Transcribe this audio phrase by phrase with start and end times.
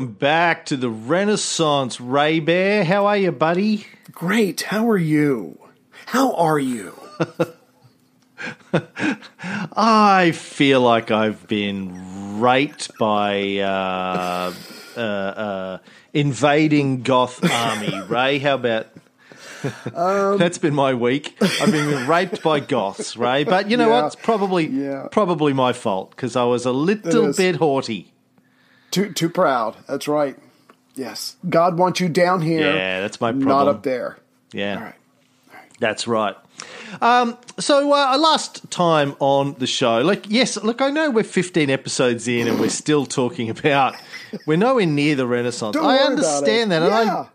[0.00, 2.84] welcome back to the Renaissance Ray Bear.
[2.84, 3.86] How are you, buddy?
[4.10, 4.62] Great.
[4.62, 5.58] How are you?
[6.06, 6.98] How are you?
[9.76, 14.54] I feel like I've been raped by uh,
[14.96, 15.78] uh, uh,
[16.14, 18.00] invading Goth army.
[18.08, 18.86] Ray, how about?
[19.94, 21.36] Um, That's been my week.
[21.42, 23.44] I've been raped by Goths, Ray.
[23.44, 24.00] But you know Yeah.
[24.00, 24.06] what?
[24.06, 25.08] It's probably Yeah.
[25.12, 28.14] probably my fault because I was a little bit haughty.
[28.90, 29.76] Too too proud.
[29.86, 30.36] That's right.
[30.94, 31.36] Yes.
[31.48, 32.74] God wants you down here.
[32.74, 33.48] Yeah, that's my problem.
[33.48, 34.18] Not up there.
[34.52, 34.74] Yeah.
[34.76, 34.94] All right.
[35.78, 36.36] That's right.
[37.00, 41.70] Um, so uh, last time on the show, like yes, look, I know we're 15
[41.70, 43.94] episodes in and we're still talking about
[44.46, 45.74] we're nowhere near the Renaissance.
[45.74, 46.86] Don't I understand that, it.
[46.92, 47.14] and Yeah.
[47.14, 47.28] I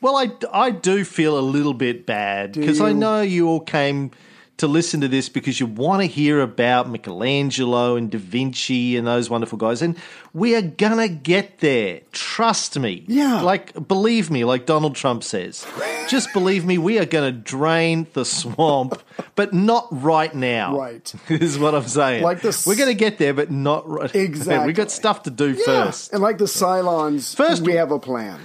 [0.00, 4.12] well, I I do feel a little bit bad because I know you all came
[4.58, 9.06] to listen to this because you want to hear about Michelangelo and Da Vinci and
[9.06, 9.96] those wonderful guys, and
[10.32, 12.00] we are gonna get there.
[12.12, 13.04] Trust me.
[13.06, 13.42] Yeah.
[13.42, 15.66] like believe me, like Donald Trump says.
[16.08, 19.02] Just believe me, we are going to drain the swamp,
[19.34, 20.78] but not right now.
[20.78, 21.12] Right.
[21.28, 22.22] is what I'm saying.
[22.22, 24.14] Like the s- we're going to get there, but not right.
[24.14, 24.20] Now.
[24.20, 24.66] Exactly.
[24.68, 25.64] we got stuff to do Yeah.
[25.64, 26.12] first.
[26.12, 28.38] And like the Cylons, First- we have a plan.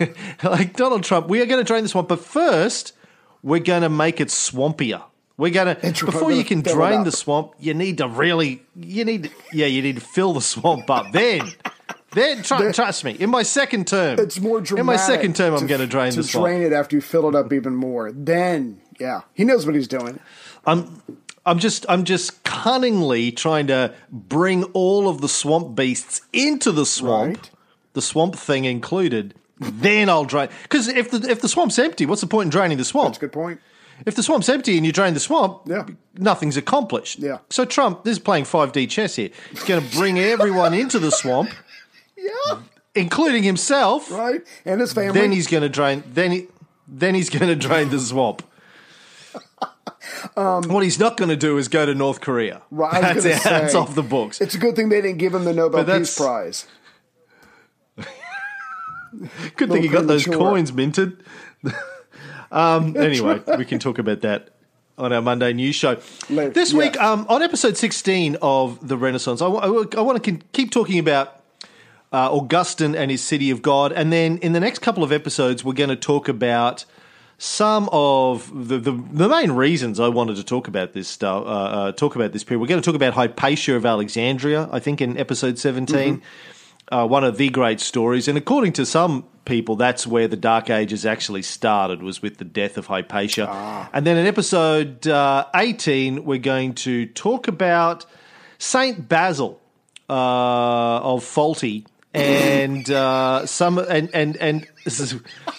[0.42, 2.94] like Donald Trump, we are going to drain the swamp, but first
[3.42, 5.02] we're going to make it swampier.
[5.36, 9.30] We're going to before you can drain the swamp, you need to really, you need,
[9.52, 11.10] yeah, you need to fill the swamp up.
[11.12, 11.50] Then,
[12.12, 14.80] then tr- trust me, in my second term, It's more dramatic.
[14.80, 16.46] In my second term, I'm going to drain to the swamp.
[16.46, 18.12] drain it after you fill it up even more.
[18.12, 20.20] Then, yeah, he knows what he's doing.
[20.66, 21.02] I'm
[21.44, 26.86] I'm just I'm just cunningly trying to bring all of the swamp beasts into the
[26.86, 27.50] swamp, Right.
[27.94, 29.34] the swamp thing included.
[29.62, 32.78] Then I'll drain because if the if the swamp's empty, what's the point in draining
[32.78, 33.08] the swamp?
[33.08, 33.60] That's a good point.
[34.04, 35.86] If the swamp's empty and you drain the swamp, Yeah.
[36.16, 37.18] nothing's accomplished.
[37.20, 37.38] Yeah.
[37.50, 39.30] So Trump, this is playing 5D chess here.
[39.50, 41.50] He's going to bring everyone into the swamp,
[42.16, 42.62] Yeah,
[42.96, 44.10] including himself.
[44.10, 44.40] right.
[44.64, 45.12] And his family.
[45.20, 46.02] Then he's going to drain.
[46.12, 46.48] Then he,
[46.88, 48.42] then he's going to drain the swamp.
[50.34, 52.56] what he's not going to do is go to North Korea.
[52.56, 53.40] Um, Right, that's gonna.
[53.60, 54.40] That's off the books.
[54.40, 56.66] It's a good thing they didn't give him the Nobel Peace Prize.
[59.56, 61.22] Good thing he got those coins minted.
[62.52, 64.50] um, anyway, we can talk about that
[64.98, 65.98] on our Monday news show.
[66.30, 67.10] Let- this week, yeah.
[67.10, 71.40] um, on episode 16 of The Renaissance, I, want to keep talking about
[72.12, 73.92] uh, Augustine and his City of God.
[73.92, 76.84] And then in the next couple of episodes, we're going to talk about
[77.38, 81.48] some of the, the, the main reasons I wanted to talk about this stuff, uh,
[81.48, 82.60] uh, talk about this period.
[82.60, 86.22] We're going to talk about Hypatia of Alexandria, I think, in episode 17
[86.92, 88.28] uh, one of the great stories.
[88.28, 92.44] And according to some people, that's where the Dark Ages actually started, was with the
[92.44, 93.48] death of Hypatia.
[93.92, 98.04] And then in episode uh, 18, we're going to talk about
[98.58, 99.60] Saint Basil
[100.08, 100.12] uh,
[101.00, 101.86] of Faulty.
[102.14, 105.12] And uh, some and and and this is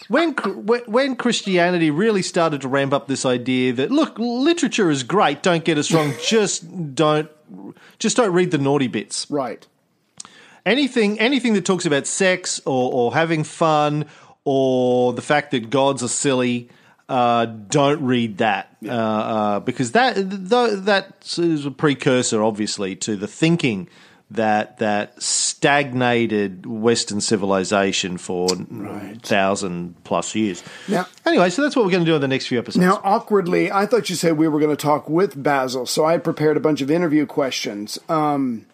[0.07, 5.01] when when when Christianity really started to ramp up this idea that look literature is
[5.01, 7.27] great don't get us wrong just don't
[7.97, 9.65] just don't read the naughty bits Right.
[10.65, 14.05] Anything anything that talks about sex or, or having fun
[14.45, 16.69] or the fact that gods are silly
[17.09, 18.75] uh, don't read that.
[18.83, 23.89] Uh, uh, because that th- that is a precursor obviously to the thinking
[24.31, 28.47] that that stagnated western civilization for
[29.21, 30.63] thousand plus years.
[30.87, 32.83] Now- anyway so that's what we're going to do in the next few episodes.
[32.83, 36.17] Now, awkwardly, I thought you said we were going to talk with Basil, so I
[36.17, 37.99] prepared a bunch of interview questions.
[38.09, 38.65] Um,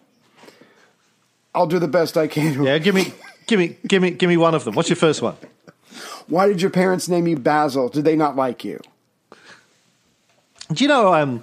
[1.54, 2.62] I'll do the best I can.
[2.62, 3.12] yeah give me
[3.46, 5.36] give me give me give me one of them what's your first one
[6.28, 7.88] Why did your parents name you Basil?
[7.88, 8.80] Did they not like you?
[10.72, 11.12] Do you know?
[11.12, 11.42] Um,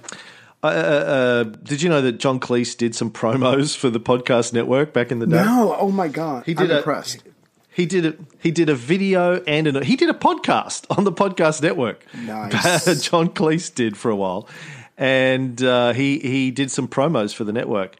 [0.62, 4.52] uh, uh, uh, did you know that John Cleese did some promos for the podcast
[4.54, 5.36] network back in the day?
[5.36, 5.76] No.
[5.78, 6.44] Oh my God.
[6.46, 7.22] he did I'm a, impressed.
[7.70, 11.12] He did a he did a video and an, he did a podcast on the
[11.12, 12.04] podcast network.
[12.14, 13.02] Nice.
[13.08, 14.48] John Cleese did for a while,
[14.96, 17.96] and uh, he he did some promos for the network.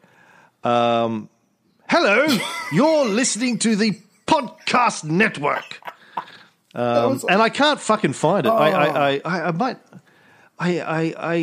[0.63, 1.29] Um,
[1.89, 2.25] hello,
[2.71, 5.81] you're listening to the podcast network.
[6.75, 8.49] Um, and I can't fucking find it.
[8.49, 9.77] I, I, I, I, I might.
[10.59, 11.35] I, I, I,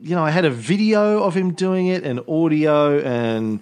[0.00, 3.60] you know, I had a video of him doing it and audio, and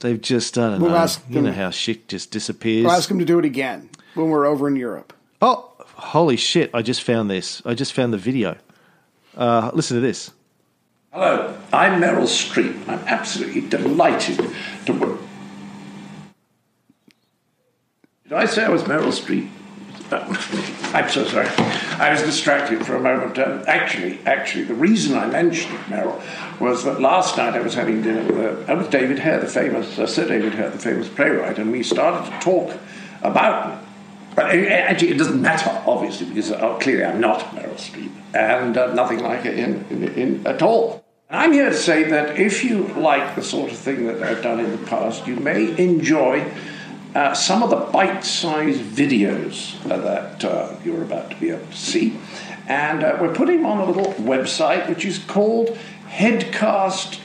[0.00, 0.96] they've just, I don't We'll know.
[0.96, 2.86] ask You know how shit just disappears.
[2.86, 5.12] I'll ask him to do it again when we're over in Europe.
[5.42, 6.70] Oh, holy shit!
[6.72, 7.60] I just found this.
[7.64, 8.56] I just found the video.
[9.36, 10.30] Uh, listen to this.
[11.12, 12.88] Hello, I'm Meryl Streep.
[12.88, 14.50] I'm absolutely delighted
[14.86, 15.20] to work.
[18.28, 19.48] Did I say I was Meryl Streep?
[20.92, 21.48] I'm so sorry.
[21.98, 23.38] I was distracted for a moment.
[23.38, 26.20] Um, actually, actually, the reason I mentioned Meryl
[26.60, 29.98] was that last night I was having dinner with, uh, with David Hare, the famous
[29.98, 32.78] uh, Sir David Hare, the famous playwright, and we started to talk
[33.22, 33.82] about.
[34.34, 38.92] But actually, it doesn't matter, obviously, because uh, clearly I'm not Meryl Streep, and uh,
[38.92, 41.02] nothing like it in, in, in, at all.
[41.30, 44.60] I'm here to say that if you like the sort of thing that I've done
[44.60, 46.46] in the past, you may enjoy
[47.18, 51.66] uh, some of the bite sized videos uh, that uh, you're about to be able
[51.66, 52.16] to see.
[52.68, 55.76] And uh, we're putting on a little website which is called
[56.06, 57.24] headcast.co.uk.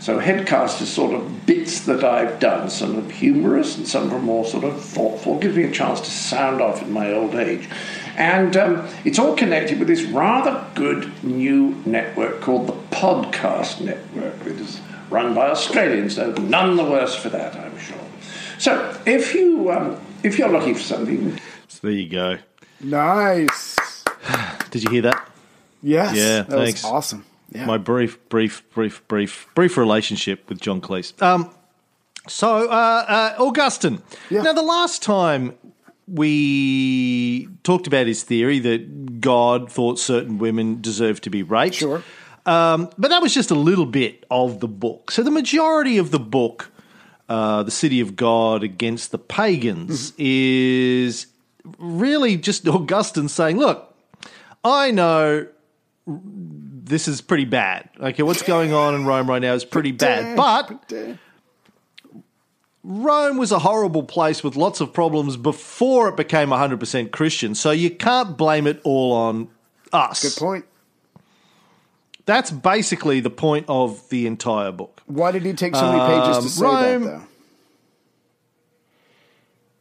[0.00, 2.68] So, headcast is sort of bits that I've done.
[2.68, 5.36] Some of are humorous and some of are more sort of thoughtful.
[5.36, 7.68] It Gives me a chance to sound off in my old age.
[8.16, 14.46] And um, it's all connected with this rather good new network called the Podcast Network.
[14.46, 17.98] It is run by Australians, though none the worse for that, I'm sure.
[18.58, 21.38] So if you um, if you're looking for something,
[21.68, 22.38] so there you go.
[22.80, 23.76] Nice.
[24.70, 25.28] Did you hear that?
[25.82, 26.16] Yes.
[26.16, 26.42] Yeah.
[26.42, 26.82] that thanks.
[26.82, 27.24] Was awesome.
[27.50, 27.66] Yeah.
[27.66, 31.20] My brief, brief, brief, brief, brief relationship with John Cleese.
[31.22, 31.50] Um,
[32.26, 34.02] so, uh, uh, Augustine.
[34.28, 34.42] Yeah.
[34.42, 35.56] Now, the last time
[36.06, 41.76] we talked about his theory that God thought certain women deserved to be raped.
[41.76, 42.02] Sure.
[42.48, 45.10] Um, but that was just a little bit of the book.
[45.10, 46.70] So the majority of the book,
[47.28, 50.22] uh, The City of God Against the Pagans, Mm-hmm.
[50.24, 51.26] is
[51.78, 53.94] really just Augustine saying, look,
[54.64, 55.46] I know
[56.06, 57.90] this is pretty bad.
[58.00, 60.34] Okay, what's going on in Rome right now is pretty bad.
[60.36, 60.88] But
[62.82, 67.54] Rome was a horrible place with lots of problems before it became 100% Christian.
[67.54, 69.48] So you can't blame it all on
[69.92, 70.22] us.
[70.22, 70.64] Good point.
[72.28, 75.00] That's basically the point of the entire book.
[75.06, 77.22] Why did he take so many pages Um, to say Rome- that, though?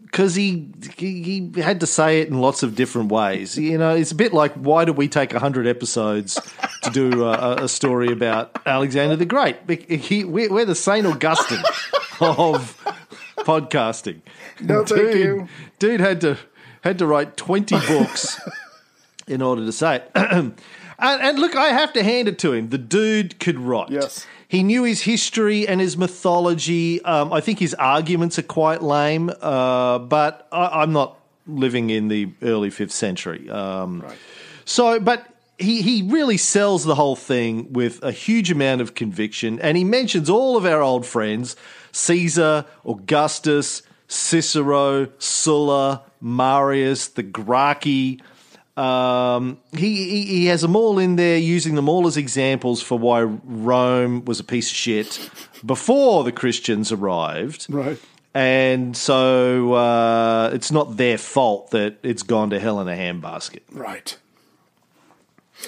[0.01, 1.21] Because he, he
[1.53, 3.57] he had to say it in lots of different ways.
[3.57, 6.39] You know, it's a bit like why do we take hundred episodes
[6.83, 9.57] to do a, a story about Alexander the Great?
[9.89, 11.61] He, we're, we're the Saint Augustine
[12.21, 12.81] of
[13.39, 14.21] podcasting.
[14.61, 15.47] No, thank dude, you.
[15.79, 16.37] Dude had to
[16.81, 18.39] had to write twenty books
[19.27, 20.53] in order to say it.
[20.99, 22.69] and, and look, I have to hand it to him.
[22.69, 23.89] The dude could write.
[23.89, 24.25] Yes.
[24.47, 27.01] He knew his history and his mythology.
[27.03, 32.07] Um, I think his arguments are quite lame, uh, but I, I'm not living in
[32.07, 33.49] the early fifth century.
[33.49, 34.05] Um,
[34.65, 35.25] So, but
[35.57, 39.83] he, he really sells the whole thing with a huge amount of conviction, and he
[39.83, 41.55] mentions all of our old friends
[41.93, 48.21] Caesar, Augustus, Cicero, Sulla, Marius, the Gracchi.
[48.77, 52.97] Um, he, he he has them all in there, using them all as examples for
[52.99, 55.29] why Rome was a piece of shit
[55.65, 57.65] before the Christians arrived.
[57.69, 57.97] Right.
[58.35, 63.61] And so uh, it's not their fault that it's gone to hell in a handbasket.
[63.71, 64.15] Right.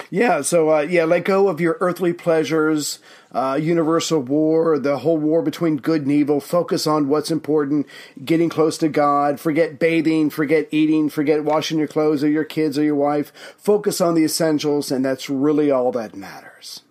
[0.08, 3.00] Yeah, so uh, yeah, let go of your earthly pleasures,
[3.32, 6.40] uh, universal war, the whole war between good and evil.
[6.40, 7.86] Focus on what's important,
[8.24, 9.38] getting close to God.
[9.38, 13.32] Forget bathing, forget eating, forget washing your clothes or your kids or your wife.
[13.56, 16.82] Focus on the essentials, and that's really all that matters.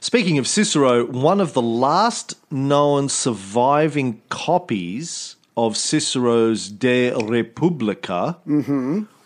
[0.00, 8.38] Speaking of Cicero, one of the last known surviving copies of Cicero's De Republica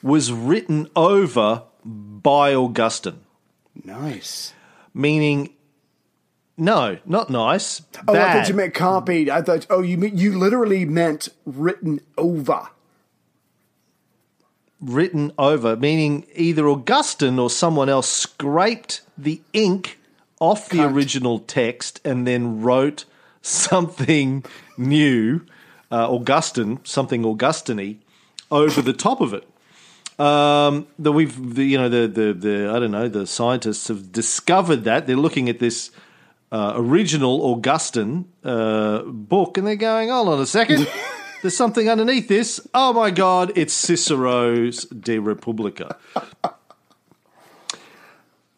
[0.03, 3.21] was written over by Augustine,
[3.85, 4.55] Nice.
[4.95, 5.51] meaning
[6.57, 7.83] no, not nice.
[8.07, 9.29] Oh, I thought you meant copied.
[9.29, 9.67] I thought.
[9.71, 12.69] Oh, you mean you literally meant written over.
[14.83, 19.99] written over, meaning either Augustine or someone else scraped the ink
[20.41, 23.05] off the original text and then wrote
[23.43, 24.45] something
[24.77, 25.41] new,
[25.91, 28.01] uh, Augustine, something Augustine
[28.51, 29.49] over the top of it.
[30.19, 34.13] Um, the we've the, you know the, the the I don't know the scientists have
[34.13, 35.91] discovered that they're looking at this
[36.53, 40.87] uh, original Augustine uh, book and they're going, hold on a second.
[41.43, 42.61] There's something underneath this.
[42.75, 45.97] Oh my God, it's Cicero's De Republica.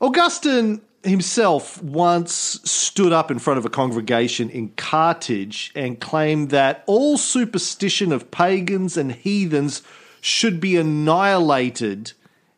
[0.00, 6.82] Augustine himself once stood up in front of a congregation in Carthage and claimed that
[6.86, 9.82] all superstition of pagans and heathens
[10.20, 12.12] should be annihilated,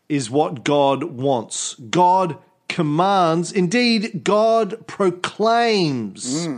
[0.09, 1.75] is what God wants.
[1.75, 6.49] God commands, indeed, God proclaims.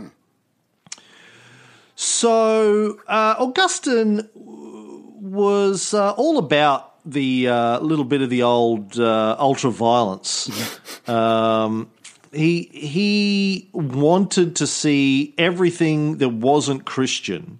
[1.95, 9.35] So uh, Augustine was uh, all about the uh, little bit of the old uh,
[9.39, 10.49] ultra violence.
[11.07, 11.89] um,
[12.31, 17.59] he he wanted to see everything that wasn't Christian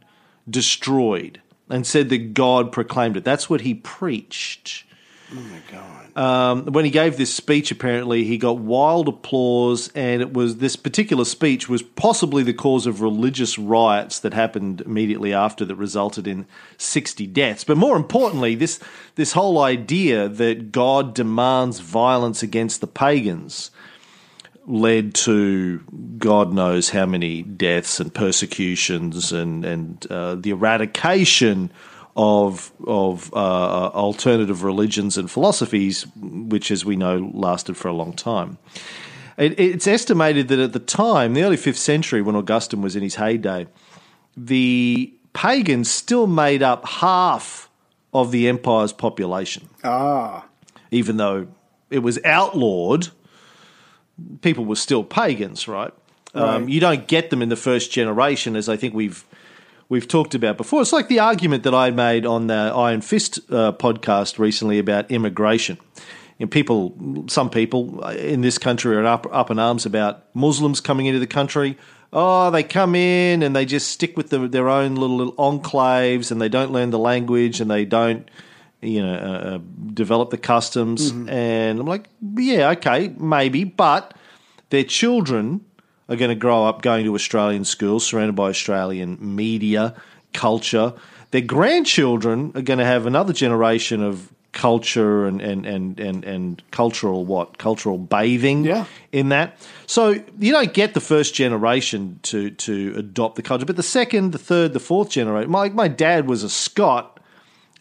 [0.49, 3.23] destroyed and said that God proclaimed it.
[3.23, 4.85] That's what he preached.
[5.31, 6.21] Oh.
[6.21, 10.75] Um, when he gave this speech, apparently he got wild applause, and it was this
[10.75, 16.27] particular speech was possibly the cause of religious riots that happened immediately after that resulted
[16.27, 17.63] in sixty deaths.
[17.63, 18.79] But more importantly, this
[19.15, 23.71] this whole idea that God demands violence against the pagans
[24.65, 25.79] led to
[26.17, 31.71] God knows how many deaths and persecutions and and uh, the eradication
[32.15, 33.37] of of uh,
[33.93, 38.57] alternative religions and philosophies, which, as we know, lasted for a long time.
[39.37, 43.03] It, it's estimated that at the time, the early fifth century, when Augustine was in
[43.03, 43.67] his heyday,
[44.35, 47.69] the pagans still made up half
[48.13, 49.69] of the empire's population.
[49.83, 50.45] Ah,
[50.91, 51.47] even though
[51.89, 53.09] it was outlawed,
[54.41, 55.93] people were still pagans, right?
[56.33, 56.55] Right.
[56.55, 59.25] Um, you don't get them in the first generation, as I think we've
[59.89, 60.81] we've talked about before.
[60.81, 65.11] It's like the argument that I made on the Iron Fist uh, podcast recently about
[65.11, 65.77] immigration.
[66.37, 70.79] You know, people, some people in this country are up, up in arms about Muslims
[70.79, 71.77] coming into the country.
[72.13, 76.31] Oh, they come in and they just stick with the, their own little, little enclaves,
[76.31, 78.29] and they don't learn the language, and they don't,
[78.81, 79.59] you know, uh, uh,
[79.93, 81.11] develop the customs.
[81.29, 84.15] And I'm like, yeah, okay, maybe, but
[84.69, 85.65] their children
[86.09, 89.95] are going to grow up going to Australian schools, surrounded by Australian media,
[90.33, 90.93] culture.
[91.31, 96.63] Their grandchildren are going to have another generation of culture and and and and, and
[96.71, 98.85] cultural what cultural bathing Yeah.
[99.11, 99.55] in that.
[99.85, 104.31] So you don't get the first generation to to adopt the culture, but the second,
[104.31, 105.51] the third, the fourth generation.
[105.51, 107.15] My my dad was a Scot.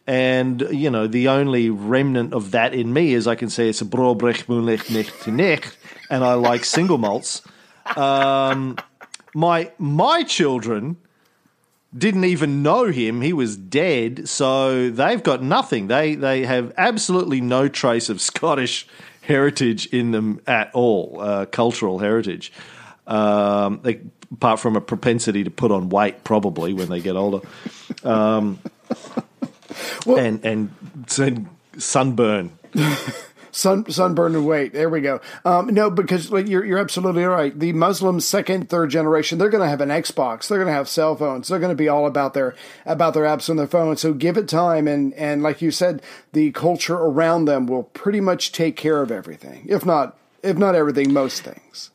[0.06, 3.82] And you know the only remnant of that in me is I can say it's
[3.82, 5.76] a brobrech moonlich nicht nicht,
[6.08, 7.42] and I like single malts
[7.96, 8.76] um,
[9.34, 10.96] my my children
[11.96, 13.22] didn't even know him.
[13.22, 15.88] He was dead, so they've got nothing.
[15.88, 18.86] They they have absolutely no trace of Scottish
[19.22, 22.52] heritage in them at all, uh, cultural heritage.
[23.06, 24.00] Um, they,
[24.32, 27.46] apart from a propensity to put on weight, probably when they get older,
[28.04, 28.58] um,
[30.06, 30.70] and and
[31.76, 32.58] sunburn.
[33.58, 34.72] sun sunburn and weight.
[34.72, 35.20] There we go.
[35.44, 37.58] Um, no, because like, you're you're absolutely right.
[37.58, 40.48] The Muslims, second, third generation, they're going to have an Xbox.
[40.48, 41.48] They're going to have cell phones.
[41.48, 42.54] They're going to be all about their
[42.86, 43.96] about their apps on their phone.
[43.96, 46.00] So give it time, and and like you said,
[46.32, 49.66] the culture around them will pretty much take care of everything.
[49.68, 51.90] If not, if not everything, most things.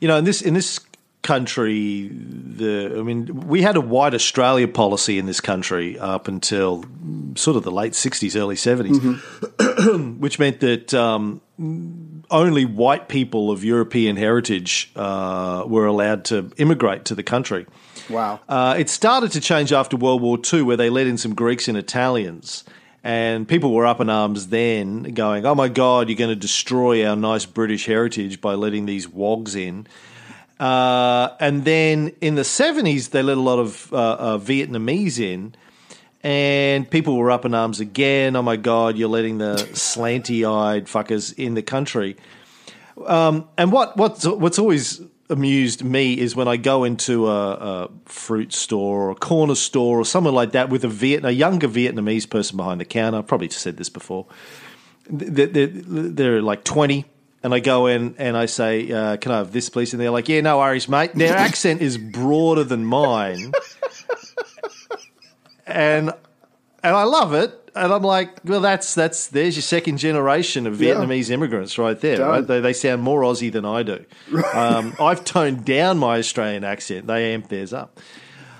[0.00, 0.80] You know, in this in this
[1.28, 6.86] country, the I mean, we had a white Australia policy in this country up until
[7.34, 11.42] sort of the late '60s, early '70s, which meant that um,
[12.30, 17.66] only white people of European heritage uh, were allowed to immigrate to the country.
[18.08, 18.40] Wow.
[18.48, 21.68] Uh, it started to change after World War II, where they let in some Greeks
[21.68, 22.64] and Italians.
[23.04, 27.06] And people were up in arms then, going, oh my God, you're going to destroy
[27.06, 29.86] our nice British heritage by letting these wogs in.
[30.58, 35.54] Uh, and then in the 70s, they let a lot of uh, uh, Vietnamese in.
[36.22, 38.34] And people were up in arms again.
[38.34, 42.16] Oh my God, you're letting the slanty eyed fuckers in the country.
[43.06, 45.00] Um, and what what's what's always
[45.30, 50.00] amused me is when I go into a, a fruit store or a corner store
[50.00, 53.18] or somewhere like that with a Viet, a younger Vietnamese person behind the counter.
[53.18, 54.26] I've probably said this before.
[55.08, 57.04] They're, they're, they're like twenty,
[57.48, 60.10] and I go in and I say, uh, "Can I have this, please?" And they're
[60.10, 63.52] like, "Yeah, no worries, mate." Their accent is broader than mine,
[65.66, 66.10] and
[66.82, 67.54] and I love it.
[67.74, 70.94] And I'm like, well, that's that's there's your second generation of Yeah.
[70.94, 72.26] Vietnamese immigrants right there.
[72.26, 72.46] Right?
[72.46, 74.04] They, they sound more Aussie than I do.
[74.52, 77.06] Um, I've toned down my Australian accent.
[77.06, 78.00] They amp theirs up.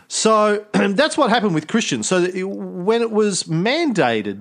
[0.06, 2.06] So that's what happened with Christians.
[2.06, 4.40] So it- when it was mandated,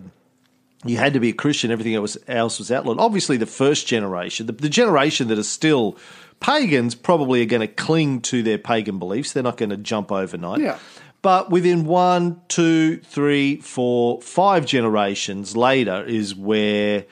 [0.89, 1.72] you had to be a Christian.
[1.72, 3.00] Everything else was outlawed.
[3.00, 5.98] Obviously, the first generation, the, the generation that are still
[6.39, 9.34] pagans, probably are going to cling to their pagan beliefs.
[9.34, 10.62] They're not going to jump overnight.
[10.62, 10.79] Yeah.
[11.22, 17.06] But within one, two, three, four, five generations later is where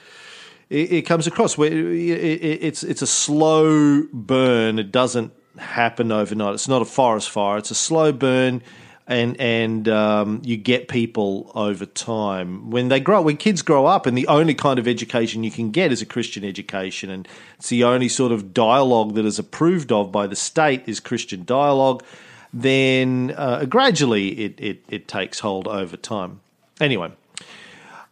[0.70, 1.58] it, it comes across.
[1.58, 4.79] Where it, it, it's it's a slow burn.
[4.79, 6.53] It doesn't happen overnight.
[6.53, 7.58] It's not a forest fire.
[7.58, 8.62] It's a slow burn,
[9.08, 13.22] and and um, you get people over time when they grow.
[13.22, 16.06] When kids grow up, and the only kind of education you can get is a
[16.06, 20.36] Christian education, and it's the only sort of dialogue that is approved of by the
[20.36, 22.04] state is Christian dialogue
[22.56, 26.40] then uh, gradually it, it, it takes hold over time.
[26.80, 27.12] Anyway,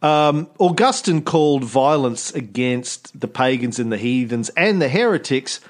[0.02, 5.62] um, Augustine called violence against the pagans and the heathens and the heretics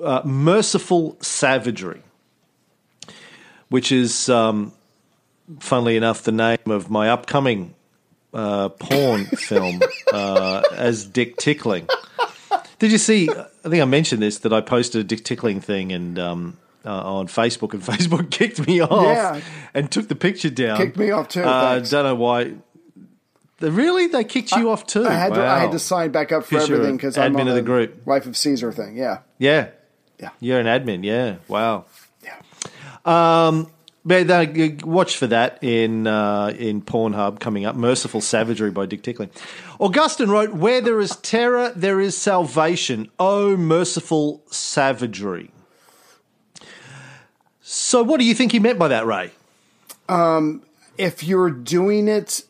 [0.00, 2.00] uh, merciful savagery,
[3.68, 4.72] which is um,
[5.60, 7.74] funnily enough, the name of my upcoming
[8.34, 9.80] uh, porn film
[10.12, 11.86] uh, as Dick Tickling.
[12.78, 13.28] Did you see?
[13.30, 16.90] I think I mentioned this that I posted a Dick Tickling thing and um, uh,
[17.16, 19.40] on Facebook, and Facebook kicked me off Yeah.
[19.74, 20.76] and took the picture down.
[20.76, 21.90] Kicked me off too, I thanks.
[21.90, 22.44] don't know why.
[23.58, 25.04] They- Really, they kicked you off too.
[25.04, 27.48] I had to I had to sign back up for everything because I'm admin on
[27.48, 28.06] of the group.
[28.06, 28.96] Life of Caesar thing.
[28.96, 29.70] Yeah, Yeah,
[30.20, 31.02] yeah, you're an admin.
[31.04, 31.86] Yeah, wow.
[33.08, 33.64] Yeah.
[34.04, 34.46] But uh,
[34.84, 37.76] watch for that in uh, in Pornhub coming up.
[37.76, 39.30] Merciful Savagery by Dick Tickling.
[39.78, 43.10] Augustine wrote, "Where there is terror, there is salvation.
[43.18, 45.50] Oh, merciful savagery."
[47.60, 49.30] So, what do you think he meant by that, Ray?
[50.08, 50.62] Um,
[50.96, 52.44] If you're doing it,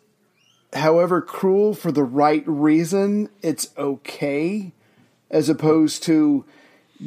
[0.72, 4.72] however cruel, for the right reason, it's okay.
[5.30, 6.44] As opposed to,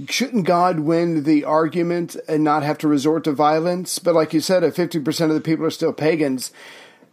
[0.07, 3.99] shouldn't God win the argument and not have to resort to violence?
[3.99, 6.51] But like you said, if fifty percent of the people are still pagans,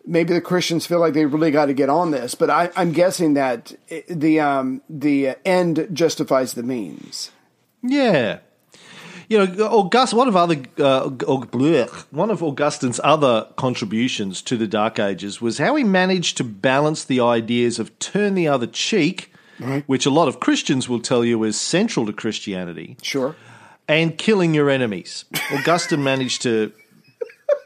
[0.07, 2.35] maybe the Christians feel like they really got to get on this.
[2.35, 3.75] But I, I'm guessing that
[4.09, 7.31] the um, the end justifies the means.
[7.83, 8.39] Yeah.
[9.29, 10.15] You know, August.
[10.15, 11.11] One of other uh,
[12.11, 17.05] one of Augustine's other contributions to the Dark Ages was how he managed to balance
[17.05, 19.83] the ideas of turn the other cheek, Right.
[19.87, 23.35] which a lot of Christians will tell you is central to Christianity, Sure.
[23.89, 25.25] and killing your enemies.
[25.53, 26.73] Augustine managed to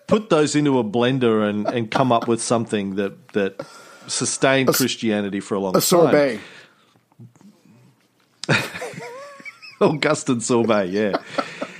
[0.07, 3.61] put those into a blender and, and come up with something that that
[4.07, 5.83] sustained Christianity for a long A time.
[5.83, 6.41] sorbet.
[9.81, 11.17] Augustine Sorbet, yeah.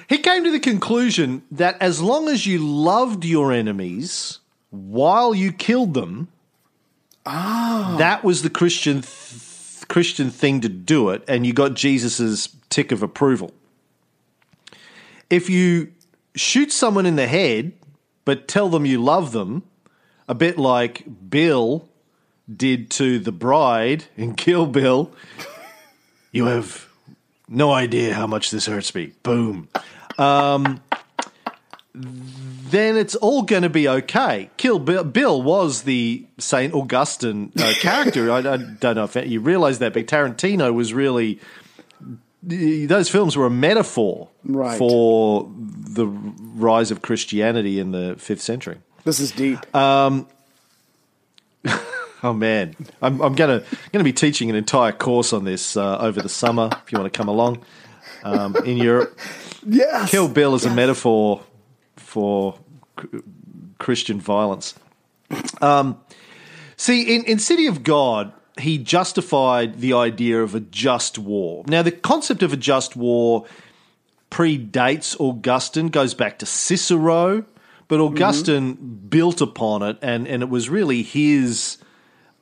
[0.09, 5.53] he came to the conclusion that as long as you loved your enemies while you
[5.53, 6.29] killed them,
[7.27, 7.95] ah.
[7.99, 9.07] that was the Christian th-
[9.93, 13.53] Christian thing to do it, and you got Jesus's tick of approval.
[15.29, 15.93] If you
[16.35, 17.75] shoot someone in the head
[18.25, 19.65] but tell them you love them,
[20.27, 21.91] a bit like Bill
[22.51, 25.13] did to the bride in Kill Bill,
[26.31, 26.89] you have
[27.47, 29.13] no idea how much this hurts me.
[29.23, 29.69] Boom.
[30.17, 30.81] Um,
[32.73, 34.51] then it's all going to be okay.
[34.57, 38.33] Kill Bill, Bill was the Saint Augustine uh, character.
[38.33, 41.39] I, I don't know if you realize that, but Tarantino was really
[42.43, 44.77] those films were a metaphor Right.
[44.77, 48.79] for the rise of Christianity in the fifth century.
[49.05, 49.59] This is deep.
[52.25, 56.23] Oh man, I'm, I'm gonna gonna be teaching an entire course on this uh, over
[56.23, 56.71] the summer.
[56.87, 57.65] If you want to come along
[58.23, 59.19] um, in Europe,
[59.67, 60.09] yes.
[60.09, 61.43] Kill Bill is a metaphor
[62.13, 62.59] for
[63.79, 64.75] Christian violence.
[65.63, 65.99] Um,
[66.77, 71.65] see, in, in City of God, he justified the idea of a just war.
[71.67, 73.47] Now, the concept of a just war
[74.31, 77.47] predates Augustine, goes back to Cicero,
[77.89, 78.75] but Augustine
[79.09, 81.79] built upon it, and, and it was really his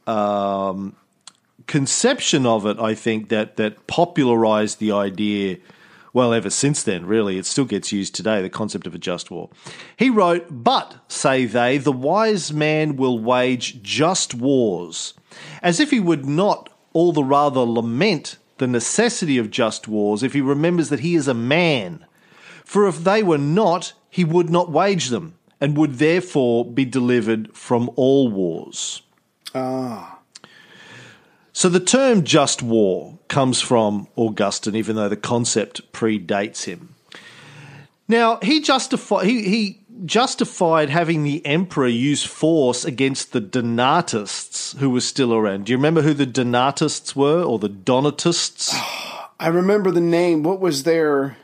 [0.09, 0.97] um,
[1.69, 5.59] conception of it, I think, that, that popularized the idea.
[6.13, 9.31] Well, ever since then, really, it still gets used today, the concept of a just
[9.31, 9.51] war.
[9.97, 15.15] He wrote, But, say they, the wise man will wage just wars,
[15.63, 20.35] as if he would not all the rather lament the necessity of just wars if
[20.35, 22.05] he remembers that he is a man.
[22.65, 27.57] For if they were not, he would not wage them, and would therefore be delivered
[27.57, 29.03] from all wars.
[29.55, 30.10] Ah.
[31.61, 36.95] So the term just war comes from Augustine, even though the concept predates him.
[38.09, 44.89] Now he justified he, he justified having the emperor use force against the Donatists who
[44.89, 45.67] were still around.
[45.67, 48.75] Do you remember who the Donatists were, or the Donatists?
[49.39, 50.43] I remember the name.
[50.43, 51.37] What was their?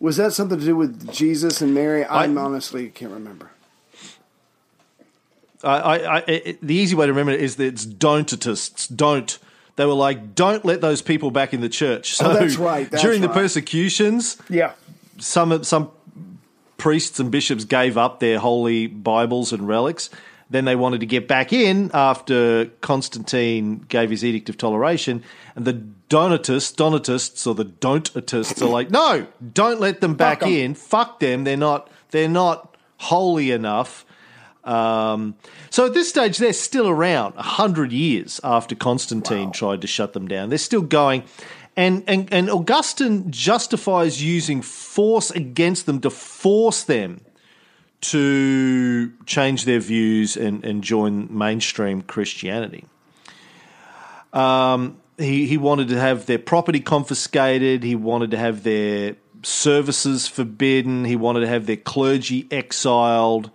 [0.00, 2.04] Was that something to do with Jesus and Mary?
[2.04, 3.52] I, I- honestly can't remember.
[5.70, 8.88] I, I, it, the easy way to remember it is that it's Donatists.
[8.88, 9.38] Don't.
[9.76, 12.14] They were like, don't let those people back in the church.
[12.16, 14.72] So Oh, that's right, that's during the persecutions, Yeah.
[15.18, 15.90] some some
[16.78, 20.08] priests and bishops gave up their holy Bibles and relics.
[20.48, 25.22] Then they wanted to get back in after Constantine gave his edict of toleration,
[25.56, 25.72] and the
[26.08, 30.48] Donatists, Donatists or the Don'tists are like, no, don't let them back 'em.
[30.50, 30.74] in.
[30.74, 31.42] Fuck them.
[31.44, 31.90] They're not.
[32.12, 34.05] They're not holy enough.
[34.66, 35.36] Um,
[35.70, 40.12] so at this stage, they're still around a hundred years after Constantine tried to shut
[40.12, 40.48] them down.
[40.48, 41.22] They're still going,
[41.76, 47.20] and, and and Augustine justifies using force against them to force them
[48.00, 52.84] to change their views and, and join mainstream Christianity.
[54.32, 57.84] Um, he he wanted to have their property confiscated.
[57.84, 61.04] He wanted to have their services forbidden.
[61.04, 63.50] He wanted to have their clergy exiled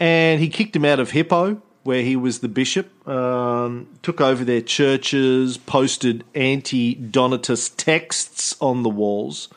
[0.00, 3.08] and he kicked him out of Hippo, where he was the bishop.
[3.08, 9.48] Um, took over their churches, posted anti-Donatist texts on the walls.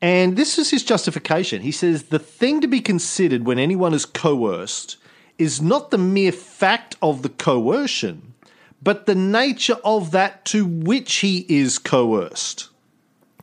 [0.00, 1.62] And this is his justification.
[1.62, 4.96] He says the thing to be considered when anyone is coerced
[5.38, 8.34] is not the mere fact of the coercion,
[8.82, 12.68] but the nature of that to which he is coerced.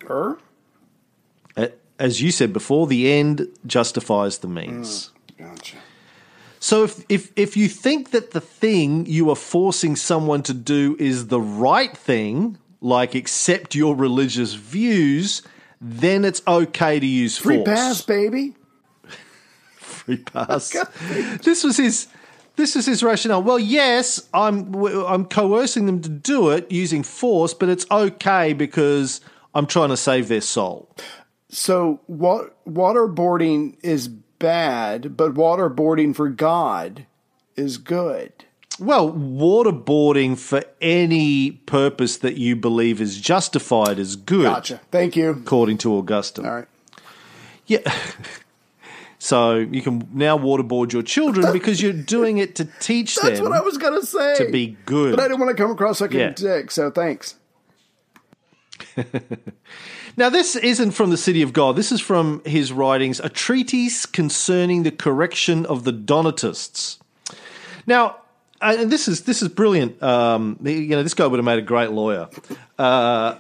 [0.10, 0.40] Er?
[1.98, 5.12] As you said before, the end justifies the means.
[5.38, 5.78] Gotcha.
[6.66, 10.96] So if, if if you think that the thing you are forcing someone to do
[10.98, 15.44] is the right thing, like accept your religious views,
[15.80, 17.54] then it's okay to use force.
[17.54, 17.68] Free force.
[17.68, 18.56] pass, baby.
[19.76, 20.76] Free pass.
[21.44, 22.08] this was his.
[22.56, 23.44] This is his rationale.
[23.44, 29.22] Well, yes, I'm I'm coercing them to do it using force, but it's okay because
[29.54, 30.90] I'm trying to save their soul.
[31.50, 37.06] So wa- waterboarding is bad, but waterboarding for God
[37.56, 38.32] is good.
[38.80, 44.82] Well, waterboarding for any purpose that you believe is justified is good, Gotcha.
[44.92, 45.30] Thank you.
[45.30, 46.46] according to Augustine.
[46.46, 46.68] All right.
[47.68, 47.80] Yeah.
[49.20, 53.50] so you can now waterboard your children because you're doing it to teach That's them
[53.50, 54.36] what I was gonna say.
[54.46, 55.16] to be good.
[55.16, 56.28] But I didn't want to come across like Yeah.
[56.28, 57.36] a dick, so thanks.
[60.18, 61.76] Now, this isn't from the City of God.
[61.76, 67.00] This is from his writings, a treatise concerning the correction of the Donatists.
[67.86, 68.18] Now,
[68.62, 70.02] uh, and this is this is brilliant.
[70.02, 72.30] Um, you know, this guy would have made a great lawyer.
[72.80, 73.36] Uh,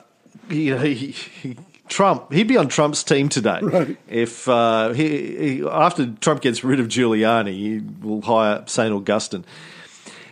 [0.49, 1.57] you know, he, he,
[1.87, 3.59] Trump, he'd be on Trump's team today.
[3.61, 3.97] Right.
[4.07, 9.45] If uh, he, he after Trump gets rid of Giuliani, he will hire Saint Augustine.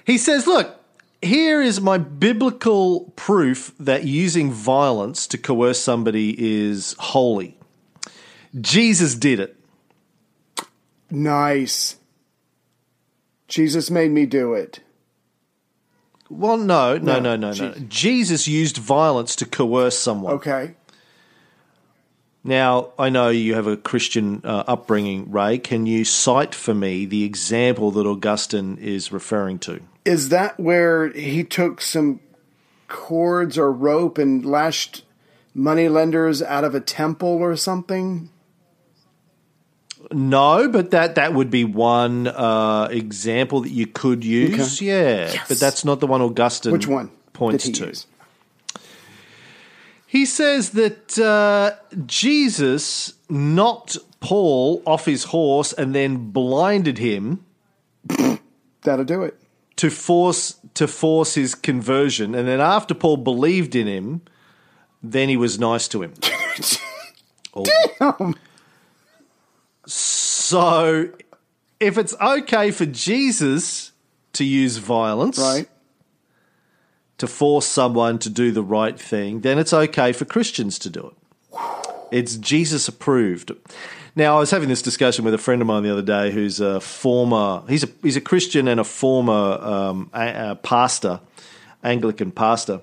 [0.06, 0.78] He says, "Look,
[1.24, 7.58] here is my biblical proof that using violence to coerce somebody is holy.
[8.60, 9.58] Jesus did it.
[11.10, 11.98] Nice.
[13.48, 14.80] Jesus made me do it.
[16.30, 17.74] Well, no, no, No, no, no, no.
[17.88, 20.34] Jesus used violence to coerce someone.
[20.34, 20.76] Okay.
[22.44, 25.60] Now, I know you have a Christian uh, upbringing, Ray.
[25.60, 29.82] Can you cite for me the example that Augustine is referring to?
[30.06, 32.20] Is that where he took some
[32.88, 35.04] cords or rope and lashed
[35.54, 38.30] moneylenders out of a temple or something?
[40.12, 44.78] No, but that that would be one uh, example that you could use.
[44.78, 44.86] Okay.
[44.88, 45.48] Yeah, Yes.
[45.48, 47.88] but that's not the one Augustine Which one points he to.
[47.88, 48.06] use?
[50.06, 51.72] He says that uh,
[52.06, 57.46] Jesus knocked Paul off his horse and then blinded him
[58.84, 59.40] That'll do it.
[59.78, 64.22] To force to force his conversion, and then after Paul believed in him,
[65.02, 66.14] then he was nice to him.
[67.56, 67.66] Oh.
[68.00, 68.34] Damn.
[69.86, 71.10] So,
[71.80, 73.92] if it's okay for Jesus
[74.34, 75.70] to use violence, Right.
[77.20, 81.12] to force someone to do the right thing, then it's okay for Christians to do
[81.12, 81.58] it.
[82.12, 83.52] It's Jesus approved.
[84.16, 86.60] Now, I was having this discussion with a friend of mine the other day who's
[86.60, 91.20] a former, he's a, he's a Christian and a former um, a, a pastor,
[91.84, 92.82] Anglican pastor.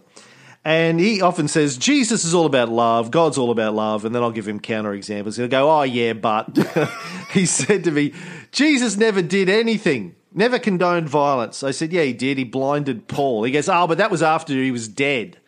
[0.65, 4.05] And he often says, Jesus is all about love, God's all about love.
[4.05, 5.37] And then I'll give him counter examples.
[5.37, 6.59] He'll go, Oh, yeah, but
[7.31, 8.13] he said to me,
[8.51, 11.63] Jesus never did anything, never condoned violence.
[11.63, 12.39] I said, Yeah, he did.
[12.39, 13.45] He blinded Paul.
[13.45, 15.39] He goes, Oh, but that was after he was dead.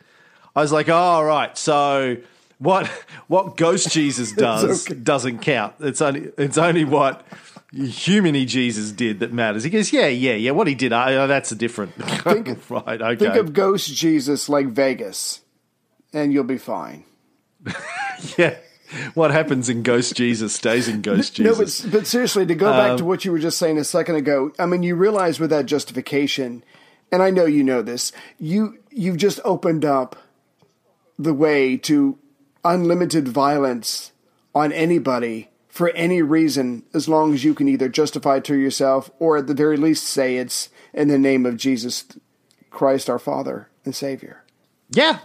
[0.54, 1.58] I was like, Oh, all right.
[1.58, 2.18] So
[2.62, 2.86] what
[3.26, 4.98] what ghost Jesus does okay.
[4.98, 5.74] doesn't count.
[5.80, 7.26] It's only it's only what
[7.74, 9.64] humany Jesus did that matters.
[9.64, 10.52] He goes, Yeah, yeah, yeah.
[10.52, 11.92] What he did, uh, that's a different.
[12.24, 13.16] right, okay.
[13.16, 15.40] Think of Ghost Jesus like Vegas,
[16.12, 17.04] and you'll be fine.
[18.36, 18.56] yeah.
[19.14, 21.82] What happens in Ghost Jesus stays in Ghost Jesus.
[21.82, 23.84] No, but, but seriously, to go back Um, to what you were just saying a
[23.84, 26.62] second ago, I mean, you realize with that justification,
[27.10, 30.16] and I know you know this, you you've just opened up
[31.18, 32.18] the way to
[32.64, 34.12] unlimited violence
[34.54, 39.10] on anybody for any reason, as long as you can either justify it to yourself
[39.18, 42.04] or at the very least say it's in the name of Jesus
[42.70, 44.42] Christ, our Father and Savior.
[44.90, 45.20] Yeah.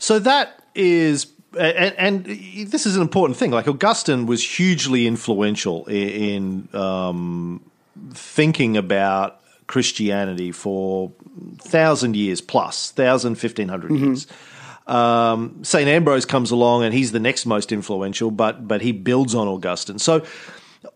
[0.00, 2.24] So that is, and, and
[2.68, 3.52] this is an important thing.
[3.52, 7.70] Like Augustine was hugely influential in, in um,
[8.12, 11.12] thinking about Christianity for
[11.58, 14.26] thousand years plus, thousand, fifteen hundred years.
[14.86, 19.34] Um, Saint Ambrose comes along, and he's the next most influential, but but he builds
[19.34, 19.98] on Augustine.
[19.98, 20.22] So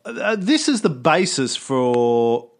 [0.04, 2.50] uh, this is the basis for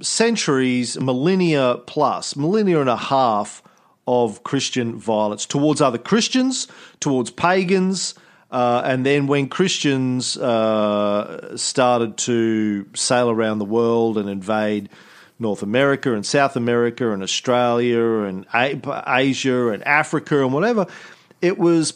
[0.00, 3.62] centuries, millennia plus, millennia and a half
[4.06, 6.68] of Christian violence towards other Christians,
[7.00, 8.14] towards pagans,
[8.54, 14.88] Uh, and then when Christians uh, started to sail around the world and invade
[15.38, 20.86] North America and South America and Australia and Asia and Africa and whatever,
[21.42, 21.94] it was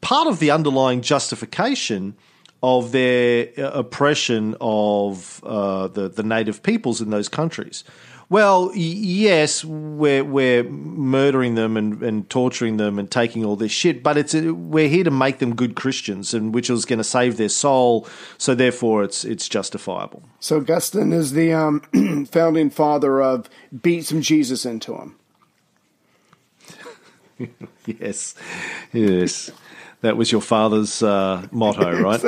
[0.00, 2.16] part of the underlying justification
[2.62, 7.84] of their uh, oppression of uh, the the native peoples in those countries.
[8.28, 14.02] Well, yes, we're we're murdering them and, and torturing them and taking all this shit,
[14.02, 17.04] but it's a, we're here to make them good Christians, and which is going to
[17.04, 18.08] save their soul.
[18.36, 20.24] So therefore, it's it's justifiable.
[20.40, 23.48] So Augustine is the um, founding father of
[23.80, 25.16] beat some Jesus into him.
[27.86, 28.34] yes,
[28.92, 29.52] yes,
[30.00, 32.22] that was your father's uh, motto, right?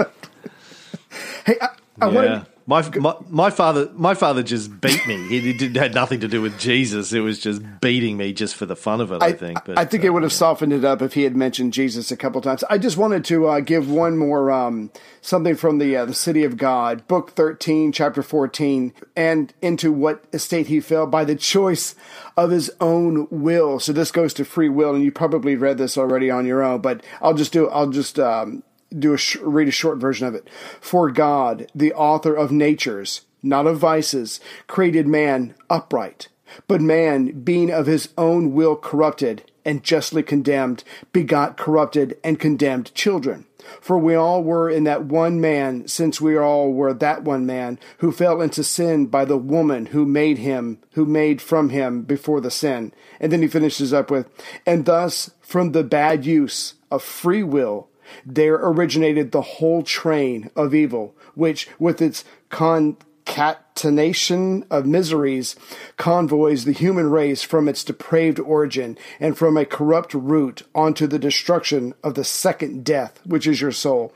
[1.45, 2.15] hey, I, I yeah.
[2.15, 5.27] want my, my, my father my father just beat me.
[5.27, 7.15] He did had nothing to do with Jesus.
[7.15, 9.23] It was just beating me just for the fun of it.
[9.23, 9.65] I, I think.
[9.65, 10.39] But, I think uh, it would have yeah.
[10.39, 12.63] softened it up if he had mentioned Jesus a couple times.
[12.69, 14.91] I just wanted to uh, give one more um,
[15.23, 20.25] something from the uh, the City of God, Book thirteen, chapter fourteen, and into what
[20.35, 21.95] estate he fell by the choice
[22.37, 23.81] of his own will.
[23.81, 26.83] So this goes to free will, and you probably read this already on your own.
[26.83, 28.63] But I'll just do I'll just um,
[28.97, 30.49] do a sh- read a short version of it.
[30.81, 36.29] For God, the author of natures, not of vices, created man upright.
[36.67, 42.95] But man, being of his own will corrupted and justly condemned, begot corrupted and condemned
[42.95, 43.45] children.
[43.83, 47.79] For we all were in that one man, since we all were that one man,
[47.99, 52.41] who fell into sin by the woman who made him, who made from him before
[52.41, 52.93] the sin.
[53.21, 54.27] And then he finishes up with,
[54.65, 57.88] and thus from the bad use of free will,
[58.25, 65.57] there originated the whole train of evil, which, with its concatenation of miseries,
[65.97, 71.19] convoys the human race from its depraved origin and from a corrupt root onto the
[71.19, 74.13] destruction of the second death, which is your soul,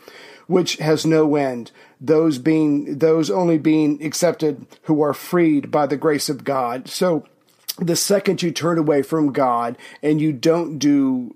[0.47, 1.71] which has no end.
[2.01, 6.89] Those being those only being accepted who are freed by the grace of God.
[6.89, 7.25] So
[7.79, 11.35] the second you turn away from God and you don't do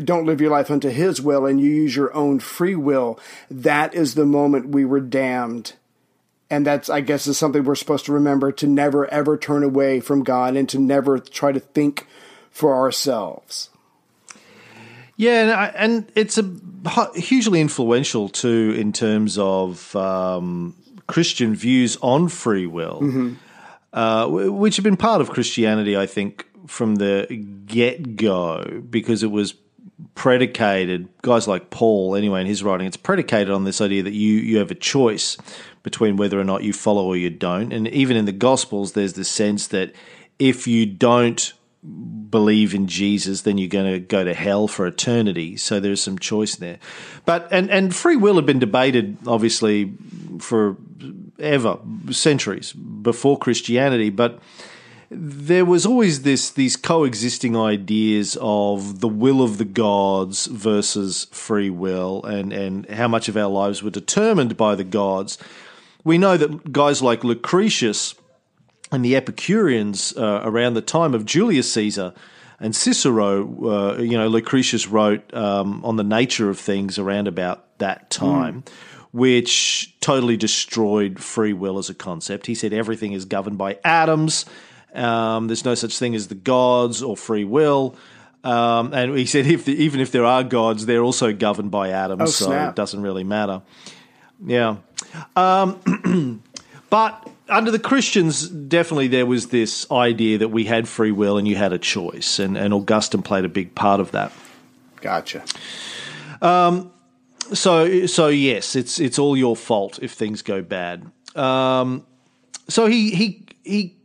[0.00, 3.18] don't live your life unto his will and you use your own free will,
[3.50, 5.74] that is the moment we were damned.
[6.48, 10.00] And that's, I guess, is something we're supposed to remember to never ever turn away
[10.00, 12.06] from God and to never try to think
[12.50, 13.70] for ourselves.
[15.16, 16.44] Yeah, and it's a
[17.14, 23.34] hugely influential too in terms of um, Christian views on free will, mm-hmm.
[23.92, 27.26] uh, which have been part of Christianity, I think, from the
[27.66, 29.54] get go, because it was
[30.16, 34.32] predicated guys like Paul anyway in his writing it's predicated on this idea that you
[34.32, 35.36] you have a choice
[35.82, 37.72] between whether or not you follow or you don't.
[37.72, 39.92] And even in the gospels there's this sense that
[40.38, 41.52] if you don't
[42.30, 45.58] believe in Jesus then you're going to go to hell for eternity.
[45.58, 46.78] So there's some choice there.
[47.26, 49.92] But and and free will had been debated obviously
[50.40, 50.78] for
[51.38, 51.78] ever
[52.10, 54.40] centuries before Christianity but
[55.10, 61.70] there was always this these coexisting ideas of the will of the gods versus free
[61.70, 65.38] will and, and how much of our lives were determined by the gods.
[66.04, 68.14] We know that guys like Lucretius
[68.92, 72.12] and the Epicureans uh, around the time of Julius Caesar
[72.58, 77.78] and Cicero, uh, you know, Lucretius wrote um, on the nature of things around about
[77.78, 78.62] that time.
[78.62, 78.72] Mm.
[79.12, 82.44] Which totally destroyed free will as a concept.
[82.46, 84.44] He said everything is governed by atoms,
[84.96, 87.96] um, there's no such thing as the gods or free will.
[88.44, 91.90] Um, and he said if the, even if there are gods, they're also governed by
[91.90, 93.62] atoms, oh, so it doesn't really matter.
[94.44, 94.76] Yeah.
[95.34, 96.42] Um,
[96.90, 101.48] but under the Christians, definitely there was this idea that we had free will and
[101.48, 104.32] you had a choice, and, and Augustine played a big part of that.
[105.00, 105.44] Gotcha.
[106.40, 106.92] Um,
[107.52, 111.10] so so yes, it's it's all your fault if things go bad.
[111.34, 112.04] Um,
[112.68, 113.95] so he he he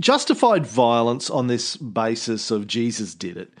[0.00, 3.52] justified violence on this basis of Jesus did it.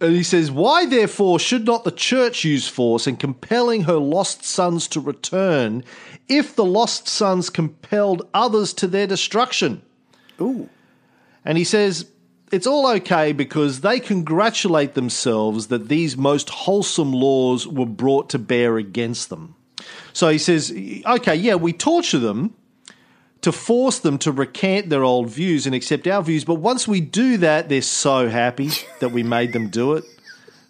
[0.00, 4.44] And he says, Why therefore should not the church use force in compelling her lost
[4.44, 5.84] sons to return
[6.28, 9.82] if the lost sons compelled others to their destruction?
[10.40, 10.68] Ooh.
[11.44, 12.06] And he says,
[12.54, 18.38] it's all okay because they congratulate themselves that these most wholesome laws were brought to
[18.38, 19.56] bear against them.
[20.12, 20.70] So he says,
[21.04, 22.54] okay, yeah, we torture them,
[23.44, 26.44] to force them to recant their old views and accept our views.
[26.44, 30.04] But once we do that, they're so happy that we made them do it.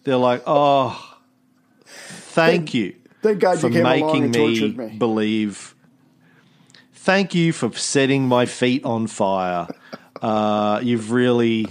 [0.05, 1.19] They're like, oh,
[1.85, 5.75] thank, thank you thank God for making me, me believe.
[6.93, 9.67] Thank you for setting my feet on fire.
[10.21, 11.67] Uh, you've really,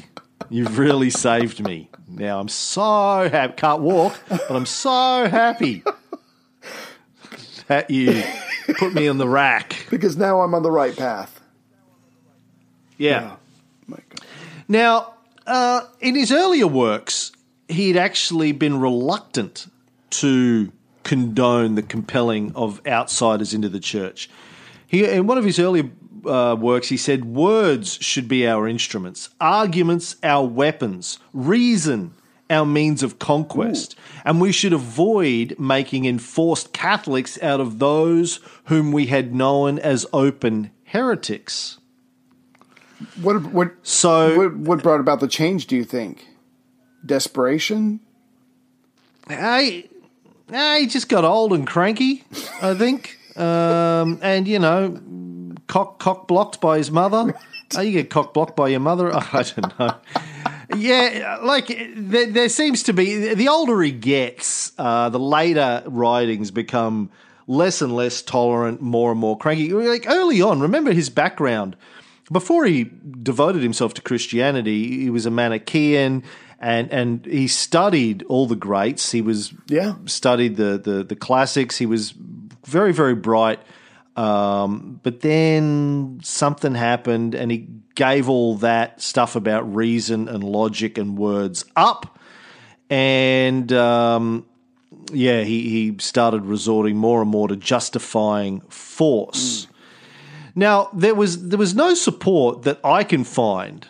[0.54, 1.90] You've really saved me.
[2.08, 3.54] Now I'm so happy.
[3.56, 5.84] Can't walk, but I'm so happy
[7.68, 8.24] that you
[8.78, 9.88] put me on the rack.
[9.90, 11.40] Because now I'm on the right path.
[12.98, 13.36] Yeah.
[13.90, 14.00] God.
[14.68, 15.14] Now,
[15.46, 17.32] uh, in his earlier works,
[17.68, 19.68] he had actually been reluctant
[20.12, 20.72] to
[21.04, 24.30] condone the compelling of outsiders into the church.
[24.88, 25.90] He, in one of his earlier
[26.26, 32.14] uh, works, he said, Words should be our instruments, arguments our weapons, reason
[32.50, 38.92] our means of conquest, and we should avoid making enforced Catholics out of those whom
[38.92, 41.80] we had known as open heretics.
[43.22, 45.68] What what So, what, what brought about the change?
[45.68, 46.28] Do you think
[47.06, 48.00] desperation?
[49.28, 49.86] I,
[50.52, 52.24] I he just got old and cranky,
[52.62, 55.02] I think, um, and you know,
[55.68, 57.34] cock cock blocked by his mother.
[57.76, 59.12] Oh, you get cock blocked by your mother.
[59.16, 59.96] I don't know.
[60.78, 63.34] Yeah, like there, there seems to be.
[63.34, 67.10] The older he gets, uh, the later writings become
[67.48, 69.72] less and less tolerant, more and more cranky.
[69.74, 71.76] Like early on, remember his background.
[72.32, 72.90] Before he
[73.22, 76.24] devoted himself to Christianity, he was a Manichaean,
[76.60, 79.12] and and he studied all the greats.
[79.12, 79.96] He was Yeah.
[80.06, 81.78] studied the the, the classics.
[81.78, 82.14] He was
[82.66, 83.60] very very bright.
[84.16, 90.98] Um, but then something happened, and he gave all that stuff about reason and logic
[90.98, 92.20] and words up,
[92.90, 94.46] and um,
[95.12, 99.68] yeah, he he started resorting more and more to justifying force.
[100.56, 103.88] Now there was there was no support that I can find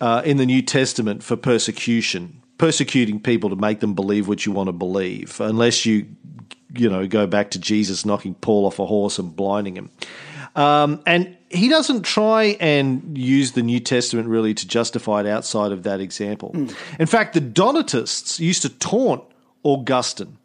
[0.00, 4.52] uh, in the New Testament for persecution, persecuting people to make them believe what you
[4.52, 6.06] want to believe, unless you,
[6.74, 9.90] you know, go back to Jesus knocking Paul off a horse and blinding him.
[10.54, 15.72] Um, and he doesn't try and use the New Testament really to justify it outside
[15.72, 16.54] of that example.
[16.98, 19.24] In fact, the Donatists used to taunt
[19.62, 20.38] Augustine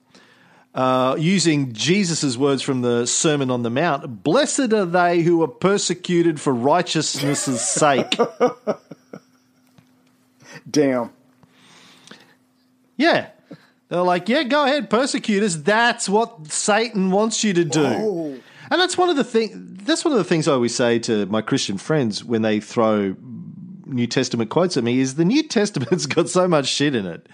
[0.73, 5.47] uh, using Jesus' words from the Sermon on the Mount Blessed are they who are
[5.47, 8.17] persecuted for righteousness' sake.
[10.69, 11.11] Damn.
[12.97, 13.27] Yeah.
[13.89, 15.55] They're like, yeah, go ahead, persecute us.
[15.55, 17.83] That's what Satan wants you to do.
[17.83, 18.39] Whoa.
[18.73, 19.77] And that's one of the thing.
[19.83, 23.15] That's one of the things I always say to my Christian friends when they throw
[23.85, 27.29] New Testament quotes at me is the New Testament's got so much shit in it,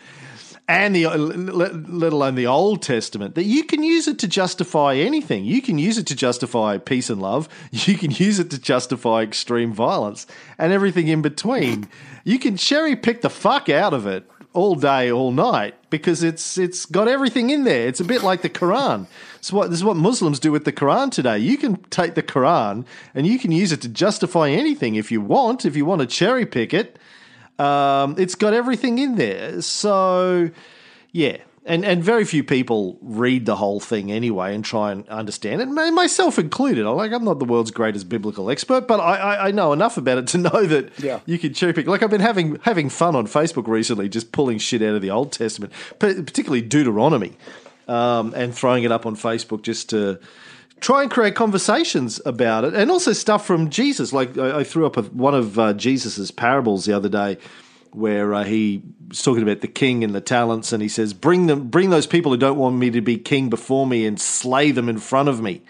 [0.67, 5.45] and the let, alone the Old Testament that you can use it to justify anything.
[5.45, 7.47] You can use it to justify peace and love.
[7.71, 11.87] You can use it to justify extreme violence and everything in between.
[12.25, 16.57] You can cherry pick the fuck out of it all day, all night because it's
[16.57, 17.87] it's got everything in there.
[17.87, 19.07] It's a bit like the Quran.
[19.37, 21.39] It's what this is what Muslims do with the Quran today.
[21.39, 25.21] You can take the Quran and you can use it to justify anything if you
[25.21, 25.65] want.
[25.65, 26.99] If you want to cherry pick it,
[27.57, 29.61] um, it's got everything in there.
[29.61, 30.51] So
[31.11, 31.37] yeah.
[31.65, 35.65] And, and very few people read the whole thing anyway and try and understand it,
[35.67, 36.85] myself included.
[36.87, 39.97] I'm like I'm not the world's greatest biblical expert, but I, I, I know enough
[39.97, 41.19] about it to know that Yeah.
[41.25, 41.85] you can cherry pick.
[41.85, 45.11] Like I've been having having fun on Facebook recently, just pulling shit out of the
[45.11, 47.37] Old Testament, particularly Deuteronomy,
[47.87, 50.19] um, and throwing it up on Facebook just to
[50.79, 54.13] try and create conversations about it, and also stuff from Jesus.
[54.13, 57.37] Like I, I threw up a, one of uh, Jesus's parables the other day,
[57.91, 61.47] where uh, he was talking about the king and the talents, and he says, "Bring
[61.47, 64.71] them, bring those people who don't want me to be king before me, and slay
[64.71, 65.61] them in front of me."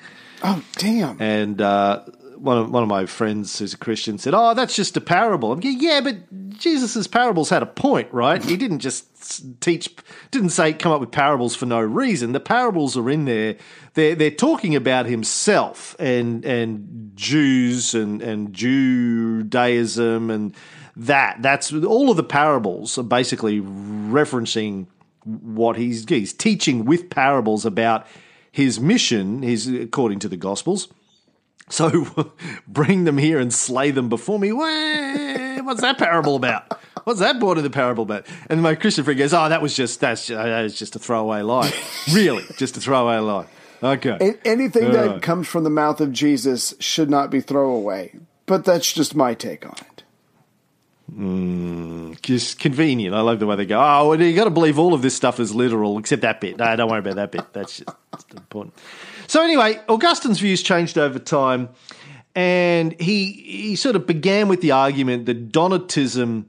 [0.44, 1.22] Oh, damn.
[1.22, 2.04] And uh,
[2.40, 5.52] one of one of my friends who's a Christian said, "Oh, that's just a parable."
[5.52, 6.18] I'm going, "Yeah, but
[6.58, 8.44] Jesus's parables had a point, right?
[8.44, 9.96] He didn't just teach,
[10.32, 12.32] didn't say come up with parables for no reason.
[12.32, 13.58] The parables are in there.
[13.94, 20.56] They're they're talking about himself and and Jews and and Judaism and
[20.96, 21.42] that.
[21.42, 24.88] That's all of the parables are basically referencing
[25.24, 28.06] what he's he's teaching with parables about."
[28.52, 30.88] His mission, his according to the Gospels,
[31.70, 32.32] so
[32.68, 34.52] bring them here and slay them before me.
[34.52, 36.80] What's that parable about?
[37.04, 38.26] What's that part of the parable about?
[38.50, 41.00] And my Christian friend goes, "Oh, that was just that's uh, that was just a
[41.00, 41.72] throwaway line.
[42.14, 43.48] really, just a throwaway line."
[43.82, 44.36] Okay.
[44.44, 48.14] Anything that comes from the mouth of Jesus should not be throwaway.
[48.46, 50.04] But that's just my take on it.
[51.10, 53.16] Mm, just convenient.
[53.16, 53.80] I love the way they go.
[53.80, 56.58] Oh, well, you got to believe all of this stuff is literal, except that bit.
[56.58, 57.52] No, don't worry about that bit.
[57.54, 58.76] That's just important.
[59.28, 61.70] So anyway, Augustine's views changed over time,
[62.36, 66.46] and he he sort of began with the argument that Donatism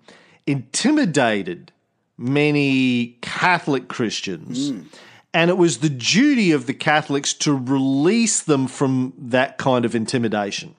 [0.46, 1.72] intimidated
[2.16, 4.72] many Catholic Christians.
[4.72, 4.86] Mm.
[5.32, 9.94] And it was the duty of the Catholics to release them from that kind of
[9.94, 10.74] intimidation.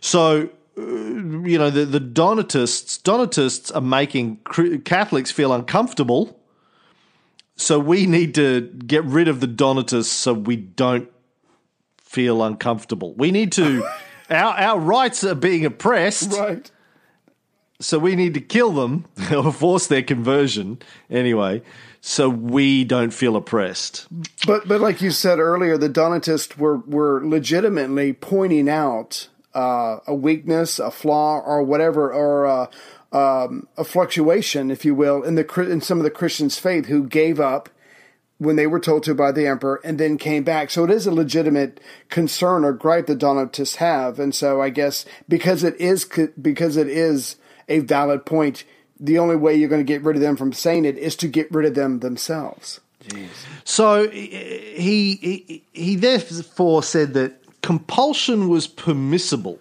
[0.00, 4.36] So you know, the, the Donatists, Donatists are making
[4.84, 6.38] Catholics feel uncomfortable.
[7.56, 11.10] So we need to get rid of the Donatists so we don't
[11.98, 13.14] feel uncomfortable.
[13.14, 13.86] We need to,
[14.30, 16.32] our, our rights are being oppressed.
[16.32, 16.70] Right.
[17.80, 21.62] So we need to kill them or force their conversion anyway,
[22.00, 24.08] so we don't feel oppressed.
[24.46, 29.28] But but like you said earlier, the Donatists were were legitimately pointing out
[29.58, 32.66] uh, a weakness, a flaw, or whatever, or uh,
[33.12, 37.08] um, a fluctuation, if you will, in the in some of the Christians' faith who
[37.08, 37.68] gave up
[38.38, 40.70] when they were told to by the emperor and then came back.
[40.70, 45.04] So it is a legitimate concern or gripe that Donatists have, and so I guess
[45.28, 46.08] because it is
[46.40, 47.34] because it is
[47.68, 48.64] a valid point,
[49.00, 51.26] the only way you're going to get rid of them from saying it is to
[51.26, 52.80] get rid of them themselves.
[53.08, 53.28] Jeez.
[53.64, 59.58] So he, he he therefore said that compulsion was permissible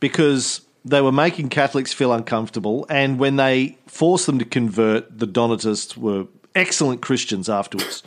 [0.00, 5.26] because they were making Catholics feel uncomfortable, and when they forced them to convert, the
[5.26, 8.02] Donatists were excellent Christians afterwards.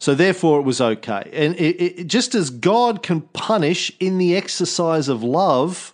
[0.00, 1.28] So therefore, it was okay.
[1.32, 5.92] And it, it, just as God can punish in the exercise of love,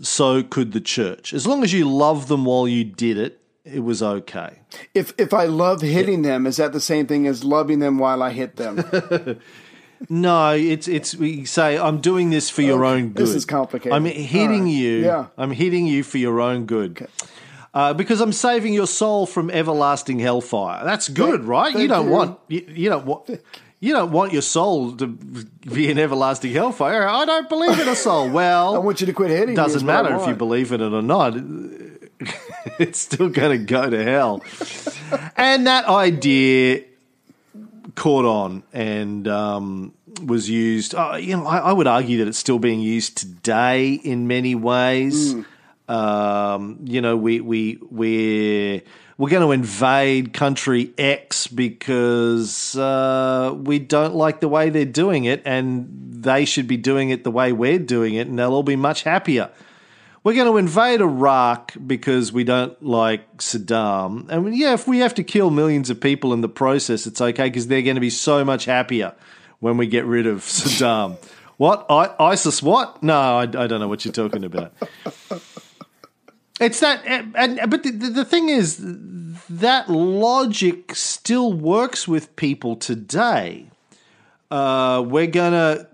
[0.00, 1.34] so could the church.
[1.34, 4.60] As long as you love them while you did it, it was okay.
[4.94, 8.22] If if I love hitting them, is that the same thing as loving them while
[8.22, 8.78] I hit them?
[10.08, 13.26] no, it's it's we say I'm doing this for your own good.
[13.26, 13.92] This is complicated.
[13.92, 14.70] I'm hitting right.
[14.70, 15.04] you.
[15.04, 15.26] Yeah.
[15.36, 16.92] I'm hitting you for your own good.
[16.92, 17.06] Okay.
[17.72, 20.84] Uh, because I'm saving your soul from everlasting hellfire.
[20.84, 21.76] That's good, right?
[21.76, 23.30] You don't want you, you don't want
[23.78, 27.06] you don't want your soul to be in everlasting hellfire.
[27.06, 28.28] I don't believe in a soul.
[28.28, 29.54] Well, I want you to quit hitting.
[29.54, 31.34] Doesn't matter if you believe in it or not.
[32.78, 34.42] it's still going to go to hell.
[35.36, 36.84] and that idea
[37.94, 40.94] caught on and um, was used.
[40.94, 44.54] Uh, you know, I, I, would argue that it's still being used today in many
[44.54, 45.34] ways.
[45.34, 45.46] Mm.
[45.88, 48.82] Um, you know, we we we're
[49.18, 55.24] we're going to invade country X because uh, we don't like the way they're doing
[55.24, 58.62] it, and they should be doing it the way we're doing it, and they'll all
[58.62, 59.50] be much happier.
[60.22, 64.28] We're going to invade Iraq because we don't like Saddam.
[64.28, 67.44] And yeah, if we have to kill millions of people in the process, it's okay
[67.44, 69.14] because they're going to be so much happier
[69.60, 71.16] when we get rid of Saddam.
[71.56, 71.86] what?
[71.88, 73.02] I- ISIS what?
[73.02, 74.72] No, I, I don't know what you're talking about.
[76.60, 78.78] It's that, and but the, the thing is,
[79.48, 83.70] that logic still works with people today.
[84.50, 85.86] Uh, we're gonna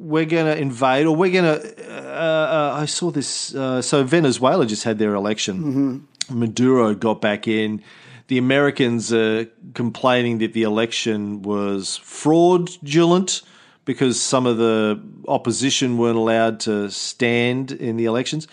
[0.00, 1.60] we're gonna invade, or we're gonna.
[1.88, 3.54] Uh, uh, I saw this.
[3.54, 5.58] Uh, so Venezuela just had their election.
[5.58, 6.40] Mm-hmm.
[6.40, 7.82] Maduro got back in.
[8.28, 13.42] The Americans are complaining that the election was fraudulent
[13.84, 18.46] because some of the opposition weren't allowed to stand in the elections.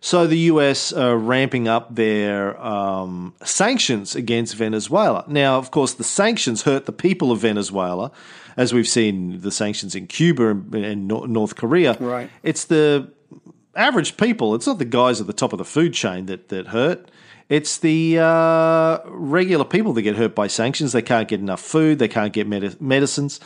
[0.00, 5.24] So the US are ramping up their um, sanctions against Venezuela.
[5.28, 8.10] Now, of course, the sanctions hurt the people of Venezuela,
[8.56, 11.96] as we've seen the sanctions in Cuba and, North Korea.
[11.98, 12.30] Right.
[12.42, 13.10] It's the
[13.74, 14.54] average people.
[14.54, 17.10] It's not the guys at the top of the food chain that that hurt.
[17.48, 20.92] It's the uh, regular people that get hurt by sanctions.
[20.92, 21.98] They can't get enough food.
[21.98, 23.40] They can't get med- medicines.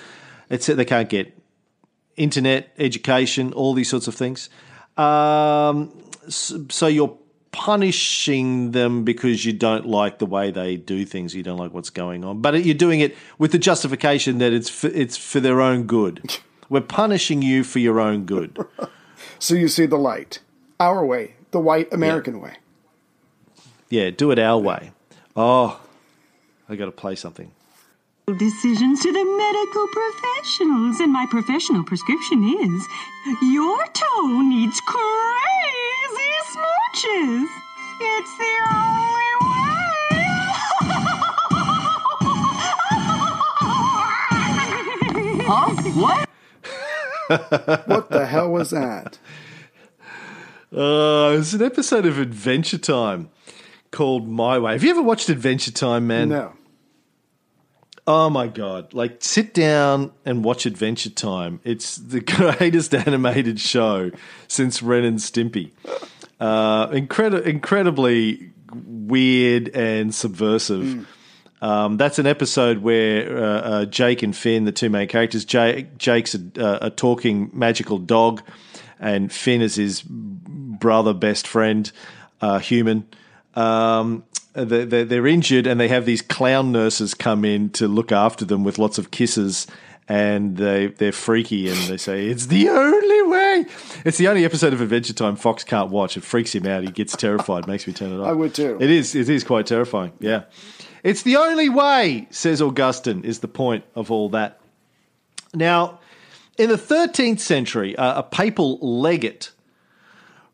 [0.51, 1.37] It's they can't get
[2.17, 4.51] internet, education, all these sorts of things.
[4.97, 5.91] Um,
[6.29, 7.17] so you're
[7.55, 11.37] punishing them because you don't like the way they do things.
[11.37, 14.69] You don't like what's going on, but you're doing it with the justification that it's
[14.69, 16.37] for, it's for their own good.
[16.69, 18.59] We're punishing you for your own good.
[19.39, 20.41] so you see the light,
[20.81, 22.43] our way, the white American yeah.
[22.43, 22.57] way.
[23.89, 24.91] Yeah, do it our way.
[25.37, 25.81] Oh,
[26.69, 27.53] I got to play something.
[28.27, 32.89] Decisions to the medical professionals, and my professional prescription is
[33.43, 35.64] your toe needs crazy
[36.95, 37.47] smooches.
[38.01, 40.25] It's the only way.
[45.47, 45.75] huh?
[45.95, 46.29] What?
[47.87, 49.19] what the hell was that?
[50.73, 53.31] Uh, it's an episode of Adventure Time
[53.91, 54.73] called My Way.
[54.73, 56.31] Have you ever watched Adventure Time, man?
[56.31, 56.55] No.
[58.07, 58.93] Oh my god!
[58.93, 61.61] Like, sit down and watch Adventure Time.
[61.65, 62.21] It's the
[62.61, 64.11] greatest animated show
[64.47, 65.71] since Ren and Stimpy.
[66.45, 70.85] Uh, incredi- incredibly weird and subversive.
[70.85, 71.07] Mm.
[71.63, 75.97] Um, that's an episode where uh, uh, Jake and Finn, the two main characters, Jake,
[75.97, 78.43] Jake's a, a, talking magical dog,
[79.01, 81.91] and Finn is his brother, best friend,
[82.43, 83.09] uh, human.
[83.55, 88.65] Um, they're injured and they have these clown nurses come in to look after them
[88.65, 89.67] with lots of kisses
[90.09, 93.67] and they they're freaky and they say it's the only way.
[94.05, 96.17] It's the only episode of Adventure Time Fox can't watch.
[96.17, 96.83] It freaks him out.
[96.83, 97.67] He gets terrified.
[97.67, 98.29] Makes me turn it off.
[98.29, 98.77] I would too.
[98.81, 99.15] It is.
[99.15, 100.13] It is quite terrifying.
[100.21, 100.45] Yeah,
[101.03, 102.29] it's the only way.
[102.31, 103.25] Says Augustine.
[103.25, 104.61] Is the point of all that?
[105.55, 106.01] Now,
[106.59, 109.53] in the 13th century, uh, a papal legate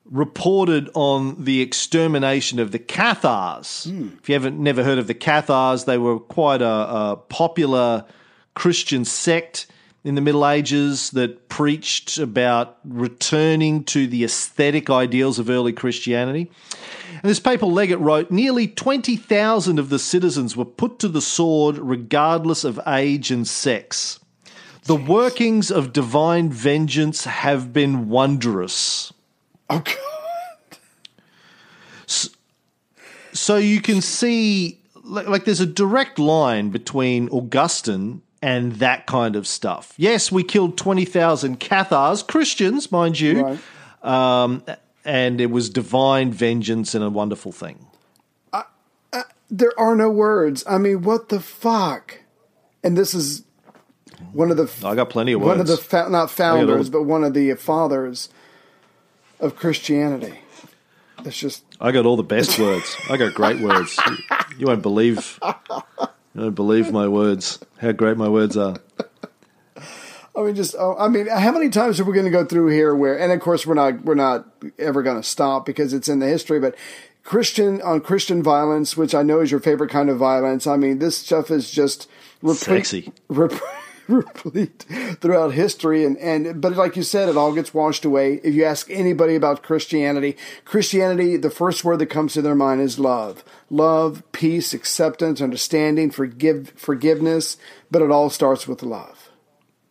[0.04, 3.86] reported on the extermination of the Cathars.
[4.18, 8.04] If you haven't never heard of the Cathars, they were quite a, a popular
[8.54, 9.66] Christian sect
[10.02, 16.50] in the Middle Ages that preached about returning to the aesthetic ideals of early Christianity.
[17.10, 21.76] And this papal legate wrote nearly 20,000 of the citizens were put to the sword
[21.76, 24.20] regardless of age and sex.
[24.84, 29.12] The workings of divine vengeance have been wondrous.
[29.68, 29.96] Oh God.
[33.32, 39.36] So you can see, like, like, there's a direct line between Augustine and that kind
[39.36, 39.92] of stuff.
[39.96, 43.58] Yes, we killed 20,000 Cathars, Christians, mind you, Right.
[44.02, 44.62] um,
[45.04, 47.86] and it was divine vengeance and a wonderful thing.
[49.52, 50.62] There are no words.
[50.68, 52.20] I mean, what the fuck?
[52.84, 53.42] And this is
[54.32, 55.48] one of the I got plenty of words.
[55.48, 58.28] one of the fa- not all- founders, but one of the fathers
[59.40, 60.38] of Christianity.
[61.24, 62.96] It's just I got all the best words.
[63.10, 63.98] I got great words.
[64.56, 65.40] You won't believe.
[66.34, 67.58] You won't believe my words.
[67.78, 68.76] How great my words are.
[70.36, 72.68] I mean, just oh, I mean, how many times are we going to go through
[72.68, 74.46] here where, and of course, we're not we're not
[74.78, 76.76] ever going to stop because it's in the history, but
[77.24, 80.66] Christian on Christian violence, which I know is your favorite kind of violence.
[80.66, 82.08] I mean, this stuff is just
[82.42, 83.12] replete, Sexy.
[83.28, 83.52] rep-
[84.10, 84.84] replete
[85.20, 88.40] throughout history, and and but like you said, it all gets washed away.
[88.42, 92.80] If you ask anybody about Christianity, Christianity, the first word that comes to their mind
[92.80, 97.56] is love, love, peace, acceptance, understanding, forgive, forgiveness.
[97.90, 99.30] But it all starts with love.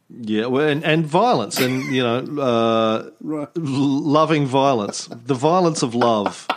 [0.09, 3.47] Yeah, well, and, and violence, and you know, uh, Right.
[3.55, 6.47] loving violence, the violence of love.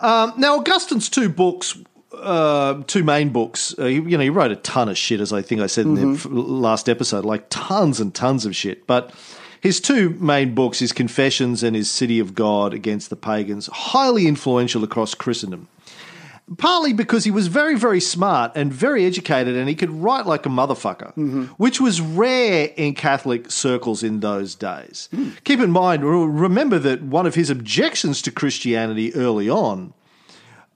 [0.00, 1.76] Um, now, Augustine's two books,
[2.14, 3.74] uh, two main books.
[3.78, 5.86] Uh, he, you know, he wrote a ton of shit, as I think I said
[5.86, 8.86] in the f- last episode, like tons and tons of shit.
[8.86, 9.12] But
[9.60, 14.26] his two main books, his Confessions and his City of God Against the Pagans, highly
[14.26, 15.68] influential across Christendom
[16.58, 20.44] partly because he was very, very smart and very educated and he could write like
[20.44, 25.08] a motherfucker, which was rare in Catholic circles in those days.
[25.44, 29.94] Keep in mind, remember that one of his objections to Christianity early on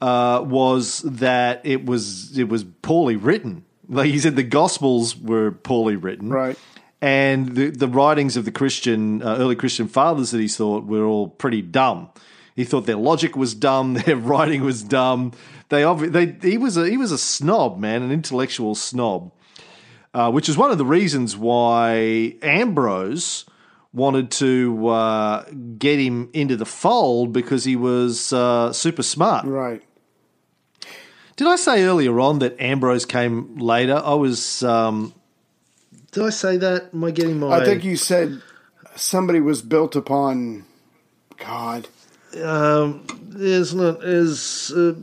[0.00, 3.64] uh, was that it was it was poorly written.
[3.88, 6.58] Like he said, the Gospels were poorly written, Right.
[7.00, 11.04] And the the writings of the Christian uh, early Christian fathers that he thought were
[11.04, 12.10] all pretty dumb.
[12.54, 15.32] He thought their logic was dumb, their writing was dumb.
[15.68, 19.32] They, obvi- they he was a he was a snob, man, an intellectual snob,
[20.14, 23.44] uh, which is one of the reasons why Ambrose
[23.96, 25.44] wanted to uh,
[25.78, 29.46] get him into the fold because he was uh, super smart.
[29.46, 29.82] Right.
[31.36, 33.96] Did I say earlier on that Ambrose came later?
[33.96, 34.62] I was.
[34.62, 35.14] Um,
[36.12, 36.90] did I say that?
[36.92, 37.58] Am I getting my?
[37.58, 38.40] I think you said
[38.94, 40.64] somebody was built upon
[41.38, 41.88] God.
[42.42, 44.04] Um, isn't it?
[44.04, 44.94] Is uh,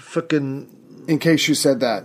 [0.00, 1.04] fucking.
[1.08, 2.04] In case you said that.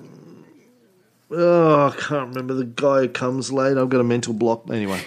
[1.31, 3.77] Oh, I can't remember the guy who comes late.
[3.77, 4.69] I've got a mental block.
[4.69, 5.01] Anyway,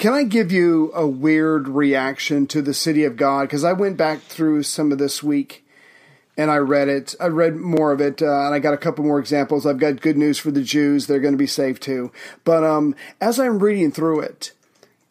[0.00, 3.42] Can, I give you a weird reaction to the City of God?
[3.42, 5.62] Because I went back through some of this week
[6.38, 7.14] and I read it.
[7.20, 9.66] I read more of it, uh, and I got a couple more examples.
[9.66, 12.12] I've got good news for the Jews; they're going to be saved too.
[12.44, 14.52] But um, as I'm reading through it,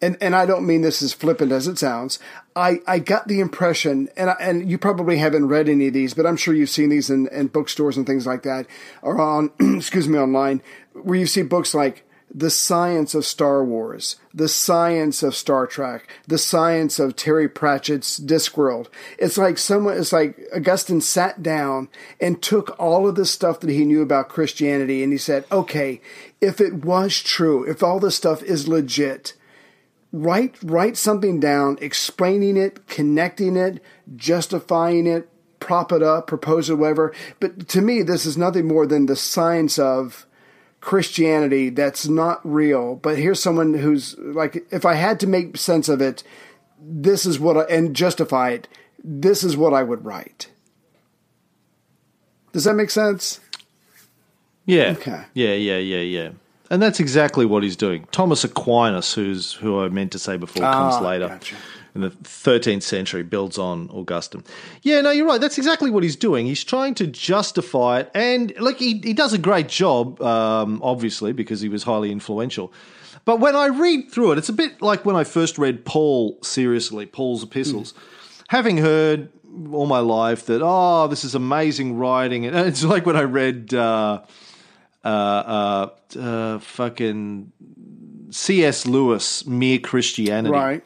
[0.02, 2.18] and and I don't mean this as flippant as it sounds.
[2.56, 6.14] I, I got the impression, and I, and you probably haven't read any of these,
[6.14, 8.66] but I'm sure you've seen these in, in bookstores and things like that,
[9.02, 10.62] or on excuse me online,
[10.94, 16.08] where you see books like the science of Star Wars, the science of Star Trek,
[16.26, 18.86] the science of Terry Pratchett's Discworld.
[19.18, 21.88] It's like someone, it's like Augustine sat down
[22.20, 26.00] and took all of the stuff that he knew about Christianity, and he said, okay,
[26.40, 29.34] if it was true, if all this stuff is legit
[30.12, 33.80] write write something down explaining it connecting it
[34.16, 35.28] justifying it
[35.60, 39.14] prop it up propose it whatever but to me this is nothing more than the
[39.14, 40.26] science of
[40.80, 45.88] christianity that's not real but here's someone who's like if i had to make sense
[45.88, 46.22] of it
[46.82, 48.66] this is what I, and justify it
[49.04, 50.50] this is what i would write
[52.52, 53.40] does that make sense
[54.66, 55.22] yeah, Okay.
[55.34, 56.28] yeah, yeah, yeah, yeah.
[56.70, 58.06] And that's exactly what he's doing.
[58.12, 61.26] Thomas Aquinas, who's who I meant to say before, comes Ah, later.
[61.26, 61.56] gotcha.
[61.94, 64.44] In the 13th century, builds on Augustine.
[64.82, 65.40] Yeah, no, you're right.
[65.40, 66.46] That's exactly what he's doing.
[66.46, 71.32] He's trying to justify it, and like he, he does a great job, um, obviously,
[71.32, 72.72] because he was highly influential.
[73.24, 76.38] But when I read through it, it's a bit like when I first read Paul
[76.42, 77.94] seriously, Paul's epistles.
[78.48, 79.30] Having heard
[79.72, 82.46] all my life that, oh, this is amazing writing.
[82.46, 84.22] And it's like when I read uh,
[85.04, 85.88] uh, uh,
[86.18, 87.52] uh, fucking
[88.30, 88.86] C.S.
[88.86, 90.52] Lewis, Mere Christianity.
[90.52, 90.84] Right.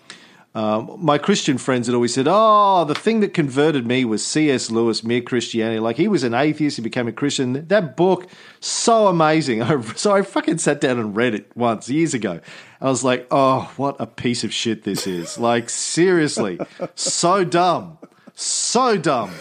[0.55, 4.71] Um, my Christian friends had always said, "Oh, the thing that converted me was C.S.
[4.71, 5.81] Lewis, Mere Christianity.
[5.81, 7.67] Like he was an atheist, he became a Christian.
[7.67, 8.29] That book,
[8.61, 9.63] so amazing.
[9.65, 12.41] I, so I fucking sat down and read it once years ago.
[12.81, 15.39] I was like, oh, what a piece of shit this is.
[15.51, 16.61] like seriously,
[16.95, 17.99] so dumb,
[18.35, 19.33] so dumb.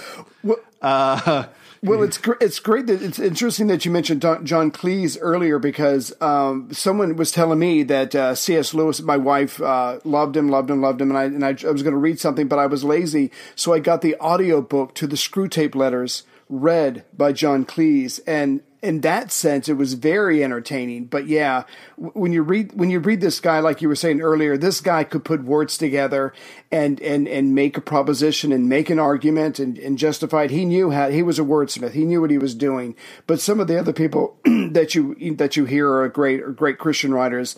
[0.82, 1.46] Uh,
[1.84, 6.14] Well, it's it's great that it's interesting that you mentioned Don- John Cleese earlier because
[6.22, 8.74] um, someone was telling me that uh, C.S.
[8.74, 11.72] Lewis, my wife, uh, loved him, loved him, loved him, and I and I, I
[11.72, 14.96] was going to read something, but I was lazy, so I got the audio book
[14.96, 20.44] to the Screwtape Letters read by John Cleese, and in that sense, it was very
[20.44, 21.06] entertaining.
[21.06, 21.64] But yeah,
[21.96, 25.06] when you read when you read this guy, like you were saying earlier, this guy
[25.06, 26.34] could put words together
[26.70, 30.52] and and and make a proposition and make an argument and, and justify it.
[30.52, 31.94] He knew how he was a wordsmith.
[31.94, 32.98] He knew what he was doing.
[33.26, 36.78] But some of the other people that you that you hear are great are great
[36.78, 37.56] Christian writers.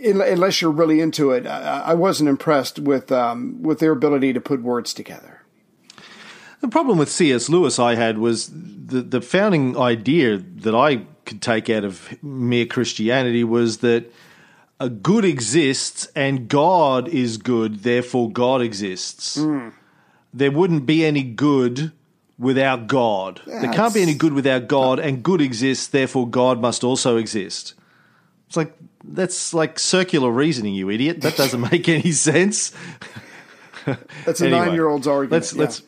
[0.00, 4.42] Unless you're really into it, I, I wasn't impressed with um, with their ability to
[4.42, 5.37] put words together.
[6.60, 7.48] The problem with C.S.
[7.48, 12.66] Lewis I had was the, the founding idea that I could take out of mere
[12.66, 14.12] Christianity was that
[14.80, 19.36] a good exists and God is good, therefore God exists.
[19.36, 19.68] Hmm.
[20.32, 21.92] There wouldn't be any good
[22.38, 23.40] without God.
[23.46, 27.74] there can't be any good without God, and good exists, therefore God must also exist.
[28.46, 28.72] It's like
[29.04, 31.20] that's like circular reasoning, you idiot.
[31.22, 32.72] That doesn't make any sense.
[34.24, 35.32] That's a Anyway, nine year old's argument.
[35.32, 35.60] Let's yeah.
[35.60, 35.82] let's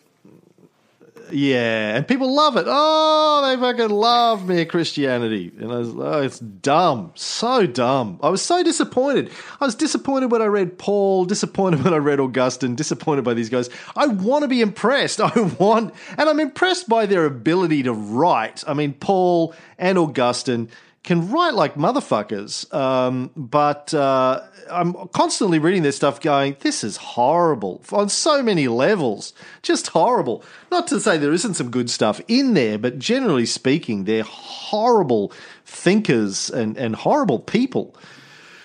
[1.33, 2.65] yeah, and people love it.
[2.67, 8.19] Oh, they fucking love mere Christianity, and I was, oh, it's dumb, so dumb.
[8.23, 9.31] I was so disappointed.
[9.61, 13.49] I was disappointed when I read Paul, disappointed when I read Augustine, disappointed by these
[13.49, 13.71] guys.
[13.97, 15.21] I want to be impressed.
[15.21, 18.65] I want, and I'm impressed by their ability to write.
[18.67, 20.69] I mean, Paul and Augustine
[21.03, 26.99] can write like motherfuckers, um, but uh, I'm constantly reading their stuff going, this is
[26.99, 29.33] horrible on so many levels.
[29.63, 30.45] Just horrible.
[30.71, 35.33] Not to say there isn't some good stuff in there, but generally speaking, they're horrible
[35.65, 37.97] thinkers and, and horrible people.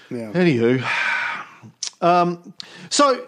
[0.10, 0.32] Yeah.
[0.34, 0.86] Anywho,
[2.02, 2.54] um,
[2.90, 3.28] so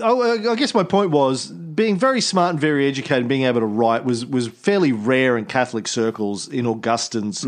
[0.00, 0.10] I,
[0.50, 3.66] I guess my point was being very smart and very educated, and being able to
[3.66, 7.44] write was was fairly rare in Catholic circles in Augustine's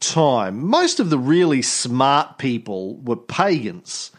[0.00, 0.66] time.
[0.66, 4.10] Most of the really smart people were pagans.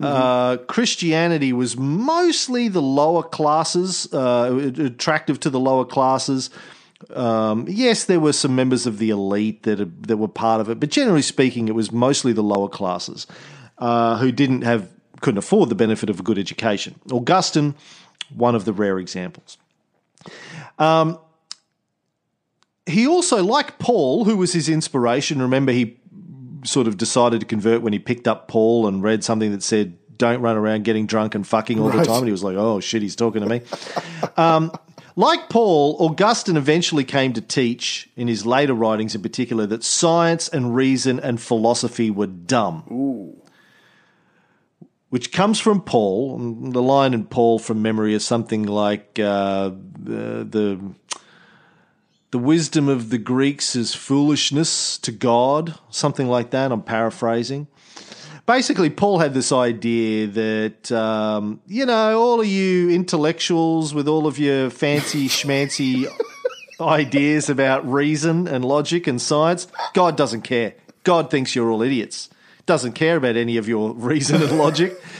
[0.00, 6.50] Uh, Christianity was mostly the lower classes, uh, attractive to the lower classes.
[7.14, 10.80] Um, yes, there were some members of the elite that that were part of it,
[10.80, 13.26] but generally speaking, it was mostly the lower classes
[13.78, 17.00] uh, who didn't have couldn't afford the benefit of a good education.
[17.10, 17.74] Augustine,
[18.34, 19.58] one of the rare examples.
[20.78, 21.18] Um,
[22.86, 25.40] he also, like Paul, who was his inspiration.
[25.40, 25.98] Remember, he
[26.64, 29.96] sort of decided to convert when he picked up Paul and read something that said,
[30.18, 32.80] "Don't run around getting drunk and fucking all the time." And he was like, "Oh
[32.80, 33.62] shit, he's talking to me."
[34.36, 34.70] um,
[35.16, 40.48] like Paul, Augustine eventually came to teach, in his later writings in particular, that science
[40.48, 42.84] and reason and philosophy were dumb.
[42.90, 43.40] Ooh.
[45.10, 46.38] Which comes from Paul.
[46.72, 50.80] The line in Paul from memory is something like uh, the, the
[52.34, 56.72] the wisdom of the Greeks is foolishness to God, something like that.
[56.72, 57.68] I'm paraphrasing.
[58.44, 64.26] Basically, Paul had this idea that, um, you know, all of you intellectuals with all
[64.26, 66.08] of your fancy schmancy
[66.80, 70.74] ideas about reason and logic and science, God doesn't care.
[71.04, 72.30] God thinks you're all idiots.
[72.66, 75.00] Doesn't care about any of your reason and logic.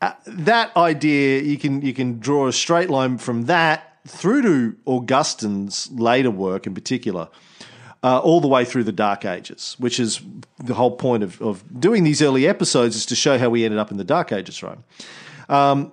[0.00, 4.76] Uh, that idea, you can you can draw a straight line from that through to
[4.86, 7.28] Augustine's later work in particular,
[8.02, 10.20] uh, all the way through the Dark Ages, which is
[10.58, 13.78] the whole point of, of doing these early episodes is to show how we ended
[13.78, 14.78] up in the Dark Ages, right?
[15.48, 15.92] Um,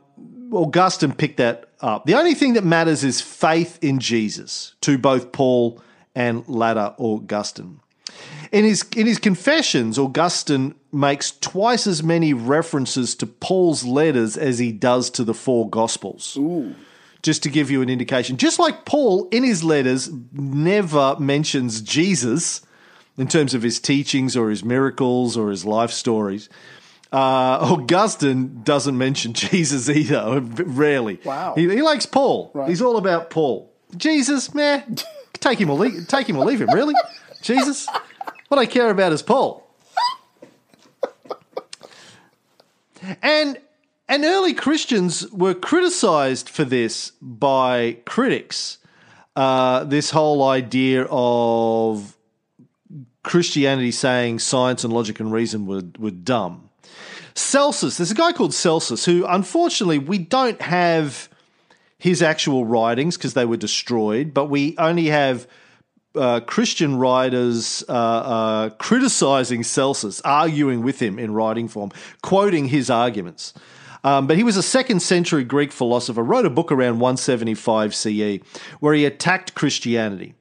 [0.51, 2.05] Augustine picked that up.
[2.05, 5.81] The only thing that matters is faith in Jesus to both Paul
[6.13, 7.79] and latter Augustine.
[8.51, 14.59] In his in his confessions, Augustine makes twice as many references to Paul's letters as
[14.59, 16.37] he does to the four Gospels.
[17.25, 22.61] Just to give you an indication, just like Paul in his letters never mentions Jesus
[23.17, 26.49] in terms of his teachings or his miracles or his life stories.
[27.11, 27.15] Uh,
[27.71, 31.19] Augustine doesn't mention Jesus either, rarely.
[31.25, 31.55] Wow.
[31.55, 32.51] He, he likes Paul.
[32.53, 32.69] Right.
[32.69, 33.73] He's all about Paul.
[33.97, 34.83] Jesus, meh,
[35.33, 36.93] take him or leave, take him or leave him, really?
[37.41, 37.87] Jesus?
[38.49, 39.67] What I care about is Paul.
[43.23, 43.57] And
[44.07, 48.77] and early Christians were criticized for this by critics.
[49.35, 52.15] Uh, this whole idea of
[53.23, 56.69] Christianity saying science and logic and reason were, were dumb.
[57.33, 61.27] Celsus, there's a guy called Celsus who, unfortunately, we don't have
[61.97, 65.47] his actual writings because they were destroyed, but we only have
[66.15, 71.91] uh, Christian writers uh, uh, criticizing Celsus, arguing with him in writing form,
[72.21, 73.53] quoting his arguments.
[74.05, 78.37] Um, but he was a second century Greek philosopher, wrote a book around 175 CE
[78.79, 80.35] where he attacked Christianity.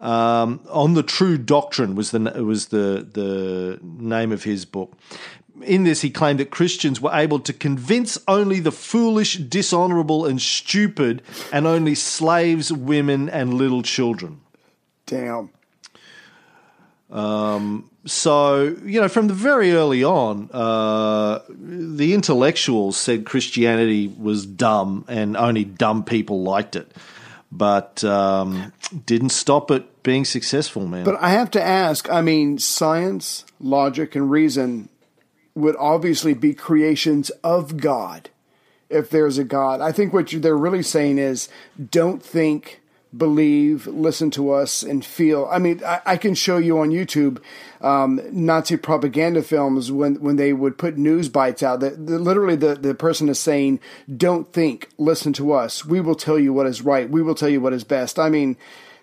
[0.00, 4.92] Um, on the true doctrine was the was the the name of his book.
[5.60, 10.40] In this, he claimed that Christians were able to convince only the foolish, dishonorable, and
[10.40, 11.20] stupid,
[11.52, 14.40] and only slaves, women, and little children.
[15.04, 15.50] Damn.
[17.12, 25.04] So, you know, from the very early on, uh, the intellectuals said Christianity was dumb
[25.06, 26.90] and only dumb people liked it,
[27.52, 28.72] but um,
[29.04, 31.04] didn't stop it being successful, man.
[31.04, 34.88] But I have to ask I mean, science, logic, and reason
[35.54, 38.30] would obviously be creations of God
[38.88, 39.80] if there's a God.
[39.80, 41.48] I think what they're really saying is
[41.90, 42.79] don't think,
[43.16, 45.48] believe, listen to us, and feel.
[45.50, 47.42] I mean, I, I can show you on YouTube
[47.80, 51.80] um, Nazi propaganda films when, when they would put news bites out.
[51.80, 53.80] That literally the, the person is saying,
[54.14, 55.84] don't think, listen to us.
[55.84, 57.08] We will tell you what is right.
[57.08, 58.18] We will tell you what is best.
[58.18, 58.56] I mean,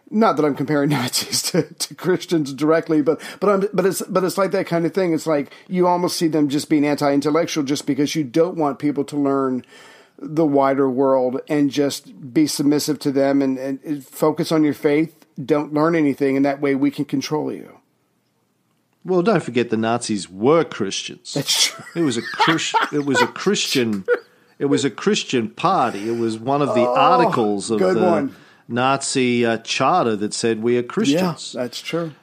[0.10, 4.24] not that I'm comparing Nazis to, to Christians directly, but but I'm, but it's but
[4.24, 5.14] it's like that kind of thing.
[5.14, 9.04] It's like you almost see them just being anti-intellectual just because you don't want people
[9.06, 9.66] to learn
[10.20, 15.26] the wider world and just be submissive to them and, and focus on your faith.
[15.44, 17.80] Don't learn anything, and that way we can control you.
[19.06, 21.34] well, don't forget the Nazis were Christians.
[21.36, 21.84] That's true.
[21.96, 24.04] It was a Chris, it was a Christian
[24.60, 26.10] it was a Christian party.
[26.10, 28.36] It was one of the articles of Oh, the one.
[28.68, 31.52] Nazi uh, charter that said we are Yeah, Christians.
[31.54, 32.14] that's true.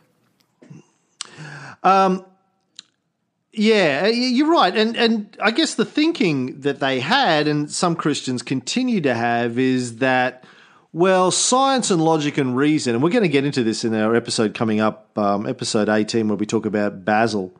[3.56, 7.94] Yeah, uh, you're right, and and I guess the thinking that they had, and some
[7.94, 10.44] Christians continue to have, is that
[10.92, 14.14] well, science and logic and reason, and we're going to get into this in our
[14.14, 17.52] episode coming up, um, episode 18, where we talk about Basil,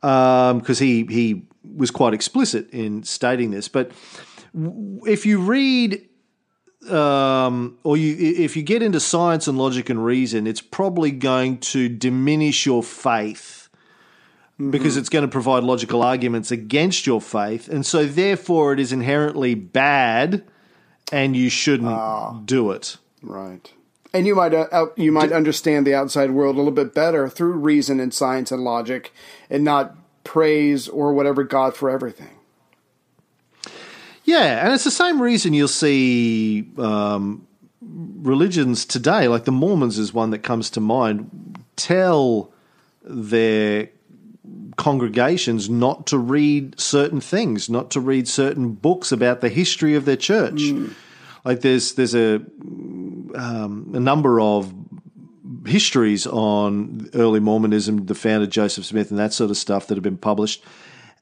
[0.00, 1.42] because he he
[1.76, 3.68] was quite explicit in stating this.
[3.68, 3.90] But
[4.54, 6.08] if you read
[6.88, 11.58] um, or you if you get into science and logic and reason, it's probably going
[11.58, 13.65] to diminish your faith
[14.58, 18.92] because it's going to provide logical arguments against your faith, and so therefore it is
[18.92, 20.44] inherently bad,
[21.12, 22.96] and you shouldn't do it.
[23.22, 23.72] Right.
[24.14, 27.52] And you might uh, you might understand the outside world a little bit better through
[27.52, 29.12] reason and science and logic,
[29.50, 32.30] and not praise or whatever God for everything.
[34.24, 37.46] Yeah, and it's the same reason you'll see um,
[37.80, 42.52] religions today, like the Mormons is one that comes to mind, tell
[43.04, 43.90] their
[44.76, 50.04] congregations not to read certain things, not to read certain books about the history of
[50.04, 50.60] their church.
[51.44, 52.36] Like there's there's a
[53.34, 54.72] um, a number of
[55.66, 60.04] histories on early Mormonism, the founder Joseph Smith, and that sort of stuff that have
[60.04, 60.64] been published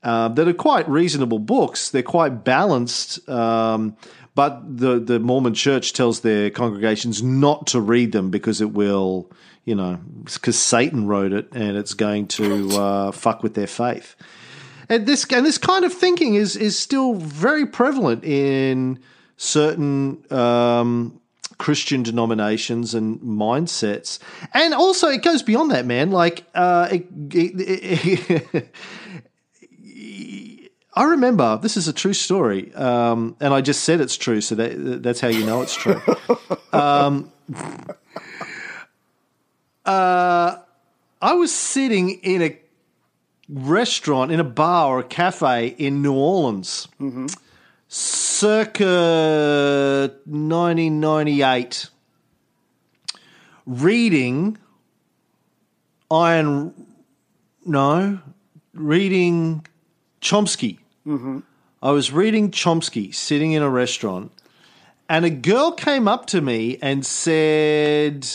[0.05, 1.91] uh, that are quite reasonable books.
[1.91, 3.97] They're quite balanced, um,
[4.35, 9.31] but the the Mormon Church tells their congregations not to read them because it will,
[9.65, 14.17] you know, because Satan wrote it and it's going to uh, fuck with their faith.
[14.89, 18.99] And this and this kind of thinking is is still very prevalent in
[19.37, 21.21] certain um,
[21.59, 24.19] Christian denominations and mindsets,
[24.53, 26.11] and also it goes beyond that, man.
[26.11, 28.75] Like, uh, it, it, it,
[30.97, 34.55] I remember this is a true story, um, and I just said it's true, so
[34.55, 36.01] that, that's how you know it's true.
[36.73, 37.33] um,
[39.85, 40.57] uh,
[41.21, 42.57] I was sitting in a
[43.49, 46.87] restaurant, in a bar or a cafe in New Orleans,
[47.89, 48.85] circa
[50.27, 51.91] 1998,
[53.67, 54.59] reading
[56.09, 56.73] Ayn,
[57.67, 58.21] no,
[58.73, 59.67] reading
[60.21, 60.79] Chomsky.
[61.07, 64.33] I was reading Chomsky sitting in a restaurant,
[65.09, 68.27] and a girl came up to me and said,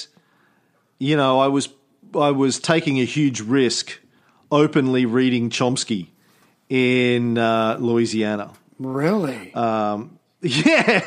[0.99, 1.69] "You know, I was
[2.15, 3.99] I was taking a huge risk,
[4.51, 6.07] openly reading Chomsky
[6.69, 8.51] in uh, Louisiana.
[8.79, 9.51] Really?
[10.41, 11.05] Yeah,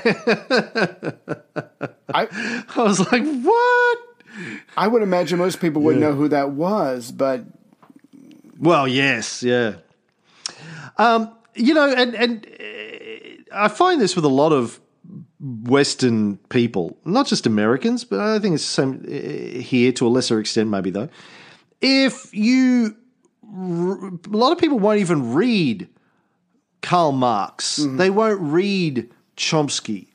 [2.12, 2.28] I
[2.76, 3.98] I was like, what?
[4.76, 7.44] I would imagine most people wouldn't know who that was, but
[8.58, 9.76] Well, yes, yeah.
[10.98, 14.80] Um, you know, and and uh, I find this with a lot of
[15.40, 20.10] Western people, not just Americans, but I think it's the same uh, here to a
[20.10, 21.08] lesser extent, maybe though.
[21.80, 22.96] If you,
[23.44, 25.88] a lot of people won't even read
[26.80, 27.76] Karl Marx.
[27.76, 30.08] They won't read Chomsky.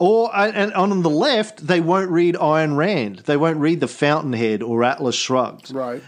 [0.00, 3.20] Or and on the left, they won't read Ayn Rand.
[3.20, 5.72] They won't read The Fountainhead or Atlas Shrugged.
[5.72, 6.02] right.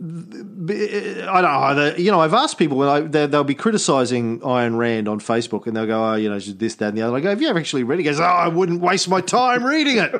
[0.00, 1.94] I don't know.
[1.96, 5.66] You know, I've asked people when I they, they'll be criticizing Ayn Rand on Facebook,
[5.66, 7.48] and they'll go, "Oh, you know, this, that, and the other." I go, "Have you
[7.48, 10.14] ever actually read it?" He goes, "Oh, I wouldn't waste my time reading it."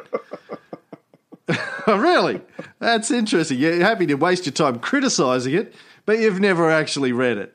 [1.86, 2.40] oh, really?
[2.80, 3.58] That's interesting.
[3.58, 5.74] You're happy to waste your time criticizing it,
[6.06, 7.54] but you've never actually read it.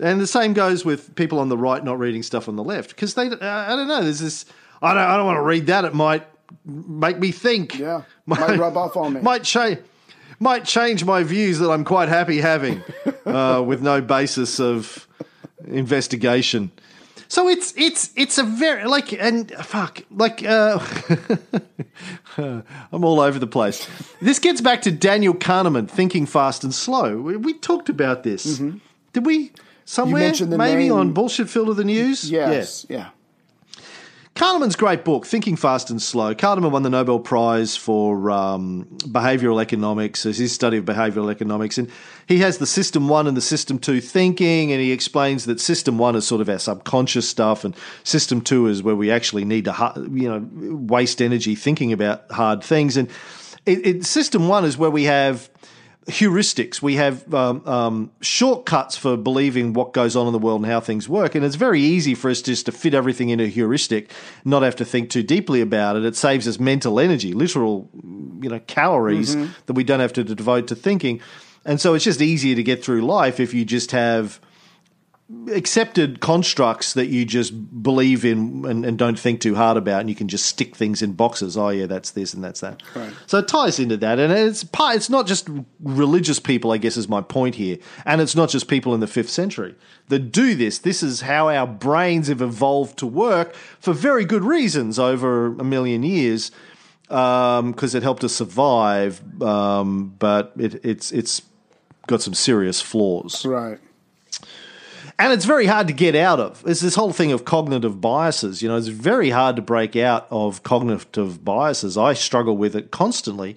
[0.00, 2.90] And the same goes with people on the right not reading stuff on the left
[2.90, 3.26] because they.
[3.26, 4.04] I don't know.
[4.04, 4.44] There's this.
[4.80, 5.02] I don't.
[5.02, 5.84] I don't want to read that.
[5.84, 6.24] It might
[6.64, 7.76] make me think.
[7.76, 8.02] Yeah.
[8.26, 9.22] Might rub off on me.
[9.22, 9.78] Might change.
[10.40, 12.82] Might change my views that I'm quite happy having,
[13.26, 15.06] uh, with no basis of
[15.66, 16.70] investigation.
[17.30, 20.78] So it's it's it's a very like and fuck like uh,
[22.38, 23.86] I'm all over the place.
[24.20, 27.18] This gets back to Daniel Kahneman, thinking fast and slow.
[27.20, 28.58] We, we talked about this.
[29.12, 29.52] Did we
[29.84, 30.32] somewhere?
[30.40, 32.30] maybe name- on bullshit filled of the news.
[32.30, 32.86] Yes.
[32.88, 33.10] Yeah.
[34.38, 36.32] Kahneman's great book, Thinking Fast and Slow.
[36.32, 41.76] Kahneman won the Nobel Prize for um, behavioral economics, as his study of behavioral economics.
[41.76, 41.90] And
[42.28, 45.98] he has the system one and the system two thinking, and he explains that system
[45.98, 47.74] one is sort of our subconscious stuff, and
[48.04, 52.62] system two is where we actually need to, you know, waste energy thinking about hard
[52.62, 52.96] things.
[52.96, 53.10] And
[53.66, 55.50] it, it, system one is where we have
[56.08, 56.80] heuristics.
[56.80, 60.80] We have um, um, shortcuts for believing what goes on in the world and how
[60.80, 61.34] things work.
[61.34, 64.10] And it's very easy for us just to fit everything in a heuristic,
[64.44, 66.04] not have to think too deeply about it.
[66.04, 67.90] It saves us mental energy, literal,
[68.40, 69.36] you know, calories
[69.66, 71.20] that we don't have to devote to thinking.
[71.64, 74.40] And so it's just easier to get through life if you just have
[75.48, 80.08] accepted constructs that you just believe in and, and don't think too hard about, and
[80.08, 81.56] you can just stick things in boxes.
[81.56, 82.82] Oh yeah, that's this and that's that.
[82.94, 83.12] Right.
[83.26, 84.96] So it ties into that, and it's part.
[84.96, 85.48] It's not just
[85.80, 89.06] religious people, I guess, is my point here, and it's not just people in the
[89.06, 89.74] fifth century
[90.08, 90.78] that do this.
[90.78, 95.64] This is how our brains have evolved to work for very good reasons over a
[95.64, 96.50] million years,
[97.02, 99.20] because it helped us survive.
[99.42, 101.42] Um, but it, it's it's
[102.06, 103.78] got some serious flaws Right.
[105.18, 106.62] And it's very hard to get out of.
[106.66, 108.62] It's this whole thing of cognitive biases.
[108.62, 111.96] You know, it's very hard to break out of cognitive biases.
[111.98, 113.56] I struggle with it constantly.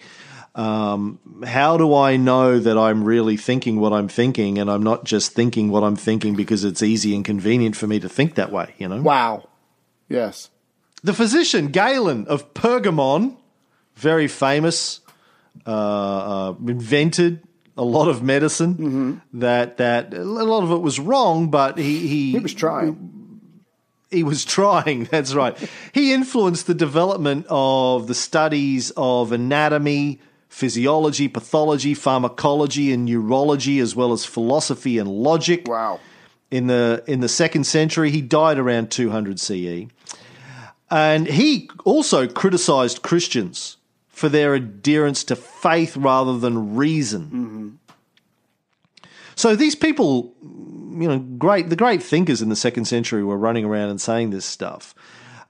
[0.53, 5.05] Um, how do I know that I'm really thinking what I'm thinking and I'm not
[5.05, 8.51] just thinking what I'm thinking because it's easy and convenient for me to think that
[8.51, 8.73] way?
[8.77, 9.47] You know, Wow.
[10.09, 10.49] Yes.
[11.03, 13.37] the physician Galen of Pergamon,
[13.95, 14.99] very famous,
[15.65, 15.69] uh,
[16.49, 17.43] uh, invented
[17.77, 18.75] a lot of medicine.
[18.75, 19.39] Mm-hmm.
[19.39, 23.41] That that a lot of it was wrong, but he he, He was trying.
[24.09, 25.03] he was trying.
[25.11, 25.57] That's right.
[25.93, 30.19] He influenced the development of the studies of anatomy,
[30.49, 35.67] physiology, pathology, pharmacology, and neurology, as well as philosophy and logic.
[35.67, 35.99] Wow.
[36.49, 39.87] In the in the second century, he died around 200 CE,
[40.89, 43.77] and he also criticized Christians
[44.11, 47.79] for their adherence to faith rather than reason.
[49.35, 53.65] So these people, you know, great the great thinkers in the second century were running
[53.65, 54.93] around and saying this stuff.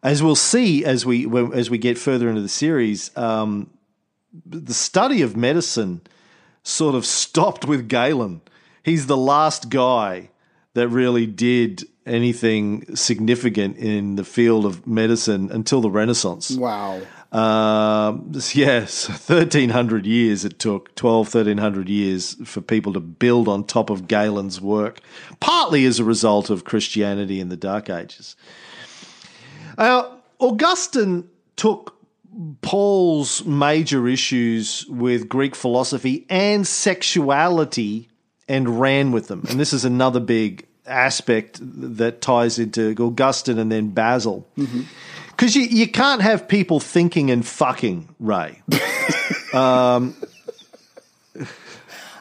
[0.03, 3.69] As we'll see as we as we get further into the series, um,
[4.45, 6.01] the study of medicine
[6.63, 8.41] sort of stopped with Galen.
[8.83, 10.29] He's the last guy
[10.73, 16.51] that really did anything significant in the field of medicine until the Renaissance.
[16.51, 17.01] Wow.
[17.31, 23.89] Um, yes, 1300 years it took, 12, 1300 years for people to build on top
[23.89, 24.99] of Galen's work,
[25.39, 28.35] partly as a result of Christianity in the Dark Ages.
[29.77, 30.09] Uh,
[30.39, 31.95] Augustine took
[32.61, 38.09] Paul's major issues with Greek philosophy and sexuality
[38.47, 39.45] and ran with them.
[39.49, 44.47] And this is another big aspect that ties into Augustine and then Basil.
[45.41, 48.61] Because you, you can't have people thinking and fucking, Ray.
[49.53, 50.15] Um,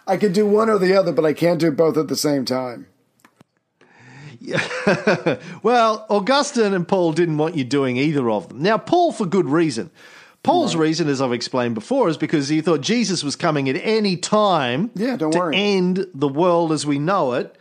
[0.04, 2.44] I could do one or the other, but I can't do both at the same
[2.44, 2.86] time.
[4.40, 4.66] Yeah.
[5.62, 8.62] Well, Augustine and Paul didn't want you doing either of them.
[8.62, 9.90] Now, Paul, for good reason.
[10.42, 14.16] Paul's reason, as I've explained before, is because he thought Jesus was coming at any
[14.16, 15.56] time Yeah, don't to worry.
[15.56, 17.54] end the world as we know it.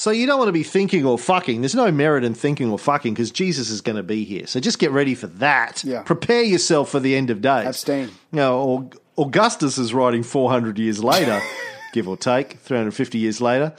[0.00, 1.60] So you don't want to be thinking or fucking.
[1.60, 4.46] There's no merit in thinking or fucking because Jesus is going to be here.
[4.46, 5.84] So just get ready for that.
[5.84, 6.00] Yeah.
[6.00, 7.66] Prepare yourself for the end of days.
[7.66, 8.08] Abstain.
[8.32, 11.38] You know, Augustus is writing 400 years later,
[11.92, 13.74] give or take, 350 years later.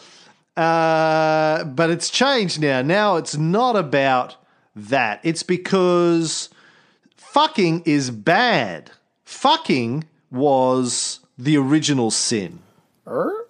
[0.56, 2.84] Uh, but it's changed now.
[2.84, 4.36] Now it's not about
[4.76, 5.22] that.
[5.24, 6.50] It's because
[7.18, 8.92] fucking is bad.
[9.24, 12.60] Fucking was the original sin.
[13.08, 13.41] Er?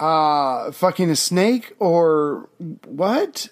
[0.00, 2.48] Uh, fucking a snake or
[2.86, 3.48] what?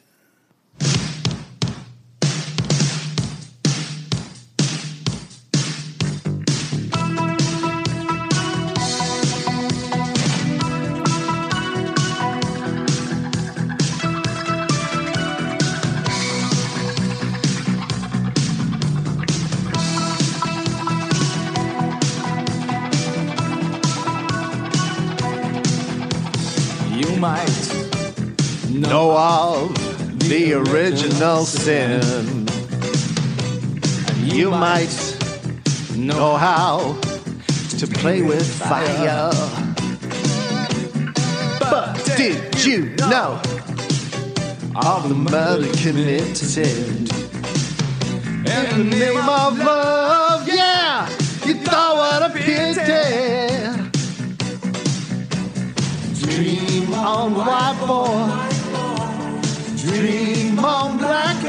[29.09, 29.74] Know of
[30.28, 32.46] the original sin.
[34.22, 34.92] You might
[35.96, 36.98] know how
[37.78, 39.30] to play with fire.
[41.59, 43.40] But did you know
[44.76, 46.42] of the murder committed
[48.44, 50.46] in the name of love?
[50.46, 51.09] Yeah,
[51.46, 52.82] you thought what a pity.
[56.20, 58.47] Dream on, white boy.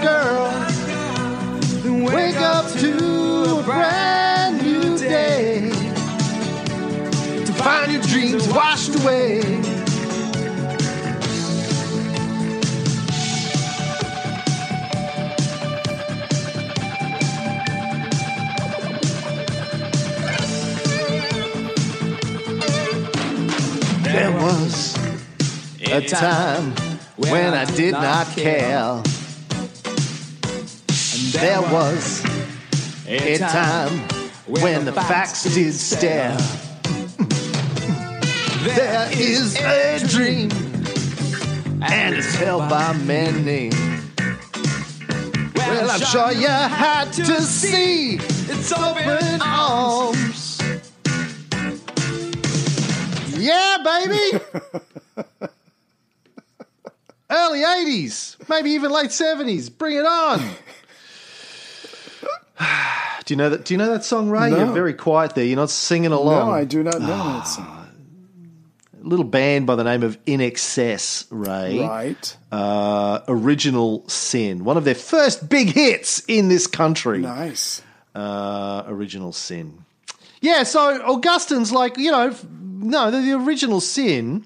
[0.02, 0.50] Girl.
[1.84, 5.70] Then wake up to a brand new day.
[7.45, 9.41] To find your dreams washed away.
[24.04, 24.97] There was
[25.82, 26.74] a time
[27.18, 29.02] when I did not care.
[31.32, 32.26] There was
[33.08, 34.00] a time
[34.48, 36.36] when the facts did stare.
[38.64, 40.50] There is a dream,
[41.84, 43.70] and it's held by many.
[45.56, 50.60] Well, I'm sure you had to see its open arms.
[53.38, 54.44] Yeah, baby!
[57.30, 59.70] Early 80s, maybe even late 70s.
[59.78, 60.42] Bring it on.
[63.26, 64.49] do you know that do you know that song, Ray?
[64.49, 64.57] No.
[64.57, 65.45] You're very quiet there.
[65.45, 66.47] You're not singing along.
[66.47, 67.76] No, I do not know that song.
[69.01, 71.80] A little band by the name of INXS, Ray.
[71.80, 72.38] Right.
[72.51, 74.66] Uh, Original Sin.
[74.66, 77.20] One of their first big hits in this country.
[77.20, 77.82] Nice.
[78.14, 79.86] Uh, original Sin.
[80.41, 84.45] Yeah, so Augustine's like, you know, no, the, the original sin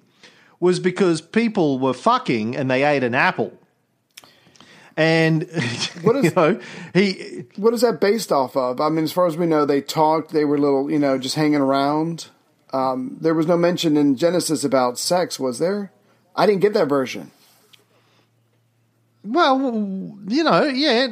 [0.60, 3.54] was because people were fucking and they ate an apple.
[4.96, 5.44] And,
[6.04, 6.60] What is- you know,
[6.94, 8.80] he, What is that based off of?
[8.80, 10.32] I mean, as far as we know, they talked.
[10.32, 12.28] They were little, you know, just hanging around.
[12.72, 15.92] Um, there was no mention in Genesis about sex, was there?
[16.36, 17.32] I didn't get that version.
[19.24, 21.08] Well, you know, yeah,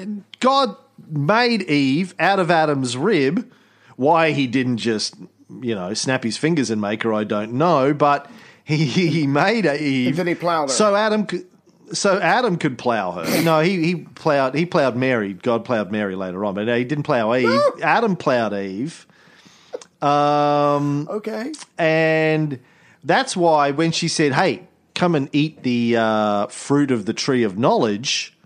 [0.00, 0.04] uh,
[0.40, 0.76] God
[1.10, 3.50] made Eve out of Adam's rib.
[3.96, 5.16] Why he didn't just,
[5.62, 7.92] you know, snap his fingers and make her, I don't know.
[7.92, 8.30] But
[8.62, 10.08] he he made Eve.
[10.08, 10.74] And then he plowed her.
[10.74, 11.46] So Adam could.
[11.92, 13.42] So Adam could plow her.
[13.42, 15.32] No, he he plowed he plowed Mary.
[15.34, 17.60] God plowed Mary later on, but he didn't plow Eve.
[17.82, 19.06] Adam plowed Eve.
[20.02, 21.52] Um, Okay.
[21.78, 22.58] and
[23.04, 24.62] that's why when she said, "Hey,
[24.94, 28.36] come and eat the uh, fruit of the tree of knowledge,"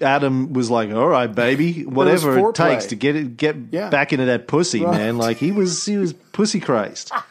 [0.00, 2.54] Adam was like, "All right, baby, whatever it foreplay.
[2.54, 3.90] takes to get it, get Yeah.
[3.90, 4.96] back into that pussy, Right.
[4.96, 7.10] man." Like he was, he was pussy crazed.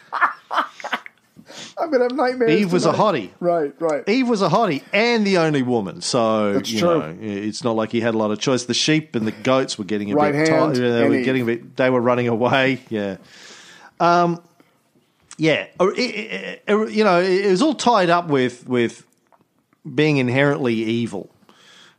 [1.80, 2.52] I'm gonna have nightmares.
[2.52, 3.30] Eve was a hottie.
[3.40, 3.74] Right.
[3.80, 4.08] Right.
[4.08, 7.00] Eve was a hottie and the only woman, so That's you true.
[7.00, 8.66] know it's not like he had a lot of choice.
[8.66, 10.76] The sheep and the goats were getting a Right bit tired.
[10.76, 11.76] They were getting a bit.
[11.78, 12.82] They were running away.
[12.90, 13.18] Yeah,
[14.00, 14.42] um,
[15.38, 15.68] yeah.
[15.80, 19.06] Uh, it- it- it- you know, it was all tied up with with
[19.96, 21.30] being inherently evil,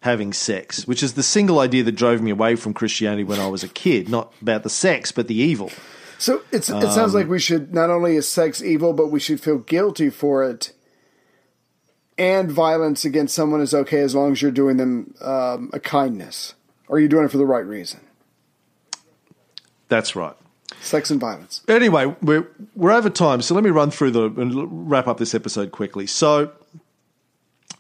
[0.01, 3.47] having sex, which is the single idea that drove me away from Christianity when I
[3.49, 4.09] was a kid.
[4.09, 5.71] Not about the sex, but the evil.
[6.21, 9.41] So it's it sounds like we should not only is sex evil, but we should
[9.41, 10.75] feel guilty for it.
[12.19, 16.53] And violence against someone is okay as long as you're doing them um, a kindness,
[16.89, 18.01] or you're doing it for the right reason.
[19.89, 20.37] That's right.
[20.83, 21.63] Sex and violence.
[21.69, 22.47] Anyway, we're
[22.77, 26.07] we're over time, so let me run through the and wrap up this episode quickly.
[26.07, 26.53] So,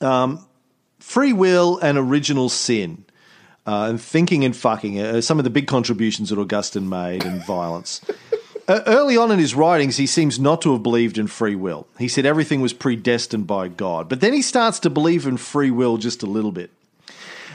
[0.00, 0.46] um,
[0.98, 3.04] free will and original sin,
[3.66, 7.40] uh, and thinking and fucking are some of the big contributions that Augustine made in
[7.40, 8.00] violence.
[8.68, 11.86] Uh, early on in his writings, he seems not to have believed in free will.
[11.98, 14.08] He said everything was predestined by God.
[14.08, 16.70] But then he starts to believe in free will just a little bit.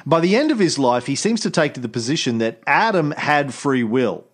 [0.05, 3.11] By the end of his life, he seems to take to the position that Adam
[3.11, 4.25] had free will.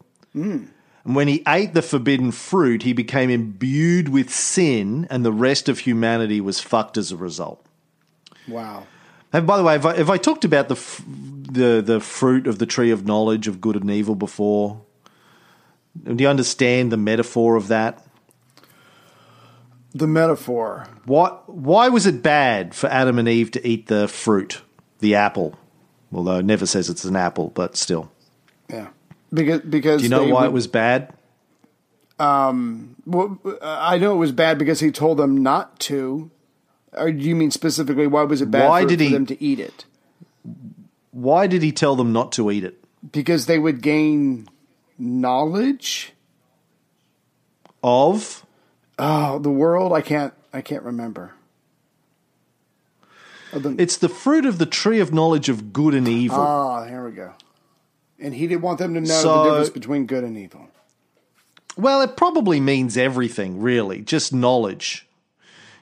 [1.06, 5.70] And when he ate the forbidden fruit, he became imbued with sin, and the rest
[5.70, 7.66] of humanity was fucked as a result.
[8.48, 8.86] Wow.
[9.34, 12.48] And by the way, have I, have I talked about the, f- the the fruit
[12.48, 14.82] of the tree of knowledge of good and evil before?
[16.04, 18.06] Do you understand the metaphor of that?
[19.94, 20.88] The metaphor.
[21.06, 24.62] Why why was it bad for Adam and Eve to eat the fruit,
[25.00, 25.58] the apple?
[26.14, 28.12] Although it never says it's an apple, but still.
[28.70, 28.88] Yeah.
[29.34, 31.14] Because because Do you know why would- it was bad?
[32.20, 36.30] Um, well, I know it was bad because he told them not to.
[36.94, 39.26] Or do you mean specifically why was it bad Why for, did for he- them
[39.28, 39.86] to eat it?
[41.12, 42.84] Why did he tell them not to eat it?
[43.12, 44.48] Because they would gain
[44.98, 46.14] knowledge.
[47.84, 48.46] Of
[49.00, 49.92] Oh, the world.
[49.94, 50.34] I can't.
[50.54, 51.34] I can't remember.
[53.54, 56.38] The- it's the fruit of the tree of knowledge of good and evil.
[56.39, 57.34] Ah, here we go.
[58.20, 60.68] And he didn't want them to know So- the difference between good and evil.
[61.76, 65.08] Well, it probably means everything, really, just knowledge.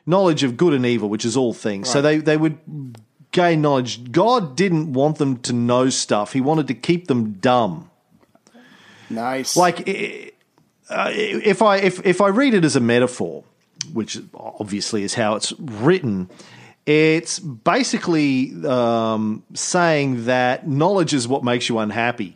[0.09, 1.89] Knowledge of good and evil, which is all things.
[1.89, 2.57] So they, they would
[3.31, 4.11] gain knowledge.
[4.11, 7.89] God didn't want them to know stuff, He wanted to keep them dumb.
[9.09, 9.55] Nice.
[9.57, 13.43] Like, uh, if I, if, if I read it as a metaphor,
[13.93, 16.29] which obviously is how it's written,
[16.85, 22.35] it's basically um, saying that knowledge is what makes you unhappy.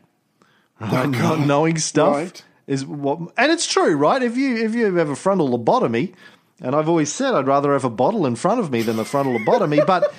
[0.80, 1.10] Right?
[1.10, 2.44] Not knowing stuff Right.
[2.68, 4.22] is what, and it's true, right?
[4.22, 6.14] If you if you have a frontal lobotomy,
[6.64, 9.06] and I've always said I'd rather have a bottle in front of me than a
[9.06, 10.14] frontal lobotomy, but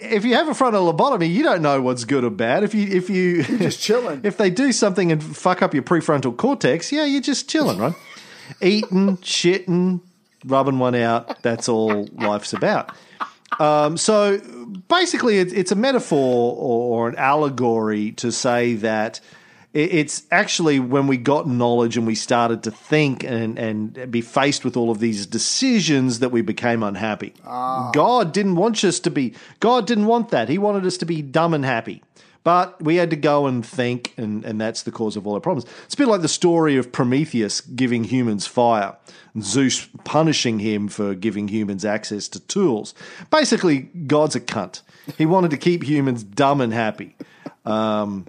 [0.00, 2.64] if you have a frontal lobotomy, you don't know what's good or bad.
[2.64, 4.22] If you if you just chilling.
[4.24, 7.94] if they do something and fuck up your prefrontal cortex, yeah, you're just chilling, right?
[8.60, 10.00] Eating, shitting,
[10.44, 11.42] rubbing one out.
[11.42, 12.92] That's all life's about.
[13.58, 14.38] Um, so
[14.88, 19.20] basically, it, it's a metaphor or, or an allegory to say that
[19.76, 24.64] it's actually when we got knowledge and we started to think and, and be faced
[24.64, 27.34] with all of these decisions that we became unhappy.
[27.92, 30.48] God didn't want us to be, God didn't want that.
[30.48, 32.02] He wanted us to be dumb and happy.
[32.42, 35.40] But we had to go and think, and, and that's the cause of all our
[35.40, 35.68] problems.
[35.84, 38.96] It's a bit like the story of Prometheus giving humans fire,
[39.34, 42.94] and Zeus punishing him for giving humans access to tools.
[43.30, 44.82] Basically, God's a cunt.
[45.18, 47.16] He wanted to keep humans dumb and happy.
[47.64, 48.28] Um,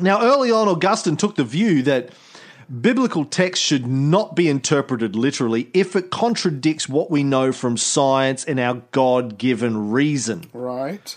[0.00, 2.10] now, early on, Augustine took the view that
[2.80, 8.44] biblical text should not be interpreted literally if it contradicts what we know from science
[8.44, 10.48] and our God given reason.
[10.52, 11.16] right.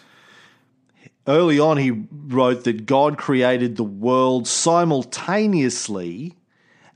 [1.25, 6.35] Early on, he wrote that God created the world simultaneously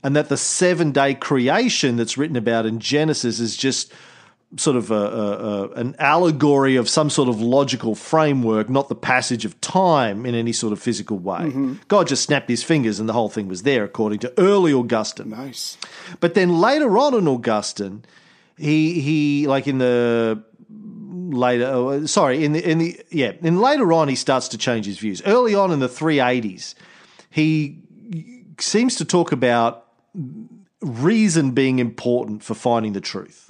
[0.02, 3.90] and that the seven day creation that's written about in Genesis is just
[4.56, 8.94] sort of a, a, a, an allegory of some sort of logical framework, not the
[8.94, 11.40] passage of time in any sort of physical way.
[11.40, 11.74] Mm-hmm.
[11.88, 15.30] God just snapped his fingers and the whole thing was there, according to early Augustine.
[15.30, 15.76] Nice.
[16.20, 18.04] But then later on in Augustine,
[18.56, 23.92] he he like in the later oh, sorry in the in the yeah in later
[23.92, 25.22] on he starts to change his views.
[25.24, 26.74] Early on in the 380s,
[27.30, 27.78] he
[28.58, 29.86] seems to talk about
[30.80, 33.47] reason being important for finding the truth.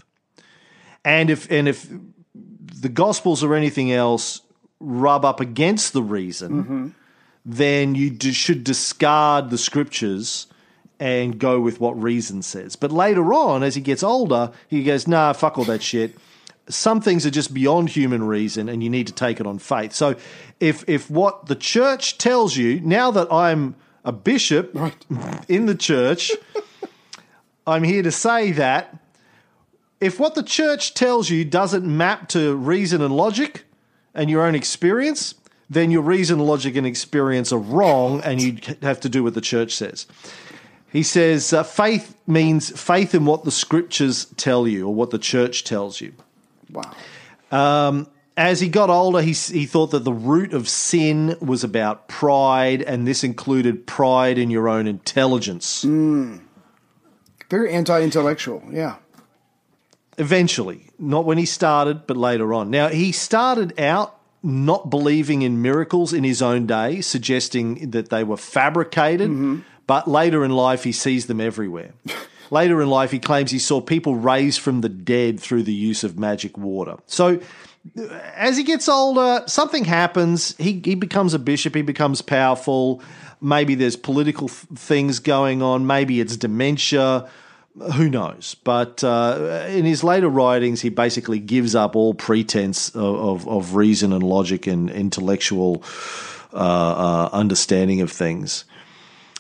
[1.04, 1.88] And if and if
[2.34, 4.42] the gospels or anything else
[4.80, 6.88] rub up against the reason, mm-hmm.
[7.44, 10.46] then you d- should discard the scriptures
[11.00, 12.76] and go with what reason says.
[12.76, 16.16] But later on, as he gets older, he goes, nah, fuck all that shit.
[16.68, 19.92] Some things are just beyond human reason and you need to take it on faith.
[19.94, 20.16] So
[20.60, 25.06] if if what the church tells you, now that I'm a bishop Right.
[25.48, 26.32] in the church,
[27.66, 28.96] I'm here to say that
[30.00, 33.64] if what the church tells you doesn't map to reason and logic
[34.14, 35.34] and your own experience,
[35.70, 39.40] then your reason, logic, and experience are wrong, and you have to do what the
[39.40, 40.06] church says.
[40.90, 45.18] He says uh, faith means faith in what the scriptures tell you or what the
[45.18, 46.14] church tells you.
[46.72, 46.94] Wow.
[48.38, 52.82] As he got older, he, he thought that the root of sin was about pride,
[52.82, 55.82] and this included pride in your own intelligence.
[57.50, 58.62] Very anti-intellectual.
[58.70, 58.96] Yeah.
[60.18, 62.70] Eventually, not when he started, but later on.
[62.70, 68.24] Now, he started out not believing in miracles in his own day, suggesting that they
[68.24, 69.60] were fabricated, mm-hmm.
[69.86, 71.92] but later in life, he sees them everywhere.
[72.50, 76.04] later in life, he claims he saw people raised from the dead through the use
[76.04, 76.96] of magic water.
[77.06, 77.40] So,
[78.34, 80.56] as he gets older, something happens.
[80.58, 81.74] He he becomes a bishop.
[81.74, 83.02] He becomes powerful.
[83.40, 85.86] Maybe there's political th- things going on.
[85.86, 87.28] Maybe it's dementia.
[87.94, 88.56] Who knows?
[88.64, 93.14] But uh, in his later writings, he basically gives up all pretense of,
[93.44, 95.82] of, of reason and logic and intellectual
[96.52, 98.64] uh, uh, understanding of things.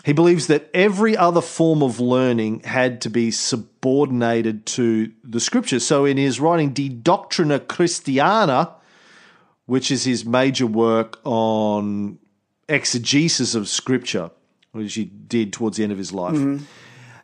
[0.04, 5.84] He believes that every other form of learning had to be subordinated to the scriptures.
[5.84, 8.74] So in his writing De Doctrina Christiana,
[9.66, 12.18] which is his major work on
[12.68, 14.30] exegesis of scripture,
[14.72, 16.36] which he did towards the end of his life.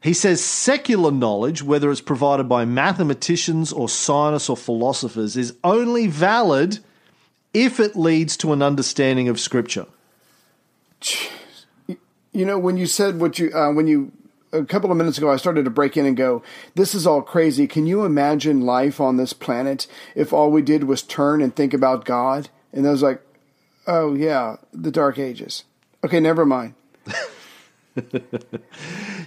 [0.05, 6.09] He says secular knowledge, whether it's provided by mathematicians or scientists or philosophers, is only
[6.09, 6.81] valid
[7.55, 9.87] if it leads to an understanding of scripture.
[12.33, 14.13] You know, when you said what you, uh, when you,
[14.53, 16.43] a couple of minutes ago, I started to break in and go,
[16.75, 17.67] this is all crazy.
[17.67, 21.73] Can you imagine life on this planet if all we did was turn and think
[21.73, 22.51] about God?
[22.75, 23.23] And I was like,
[23.87, 25.65] oh, yeah, the Dark Ages.
[26.05, 26.75] Okay, never mind.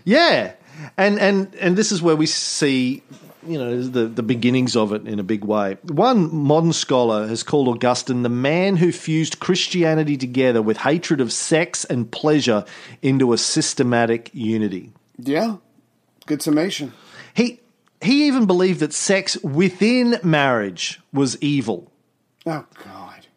[0.07, 0.53] Yeah,
[0.97, 3.03] and and and this is where we see,
[3.45, 5.77] you know, the the beginnings of it in a big way.
[5.83, 11.31] One modern scholar has called Augustine the man who fused Christianity together with hatred of
[11.31, 12.65] sex and pleasure
[13.01, 14.91] into a systematic unity.
[15.17, 15.57] Yeah,
[16.25, 16.93] good summation.
[17.33, 17.59] He
[18.01, 21.91] he even believed that sex within marriage was evil.
[22.45, 23.27] Oh, God.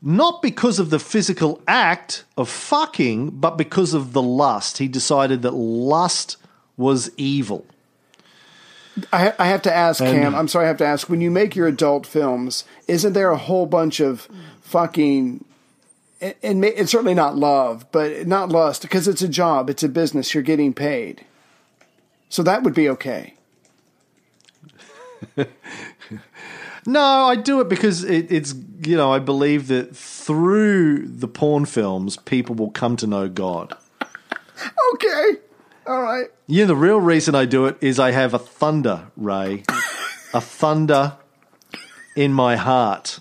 [0.00, 4.78] not because of the physical act of fucking, but because of the lust.
[4.78, 6.36] He decided that lust
[6.76, 7.66] was evil.
[9.12, 11.56] I, I have to ask, Cam, I'm sorry, I have to ask, when you make
[11.56, 14.28] your adult films, isn't there a whole bunch of
[14.62, 15.44] fucking.
[16.20, 19.88] And and it's certainly not love, but not lust, because it's a job, it's a
[19.88, 21.24] business, you're getting paid.
[22.28, 23.34] So that would be okay.
[26.86, 31.64] No, I do it because it, it's, you know, I believe that through the porn
[31.64, 33.76] films, people will come to know God.
[34.94, 35.40] Okay.
[35.86, 36.26] All right.
[36.46, 39.64] Yeah, the real reason I do it is I have a thunder, Ray.
[40.32, 41.16] a thunder
[42.16, 43.20] in my heart.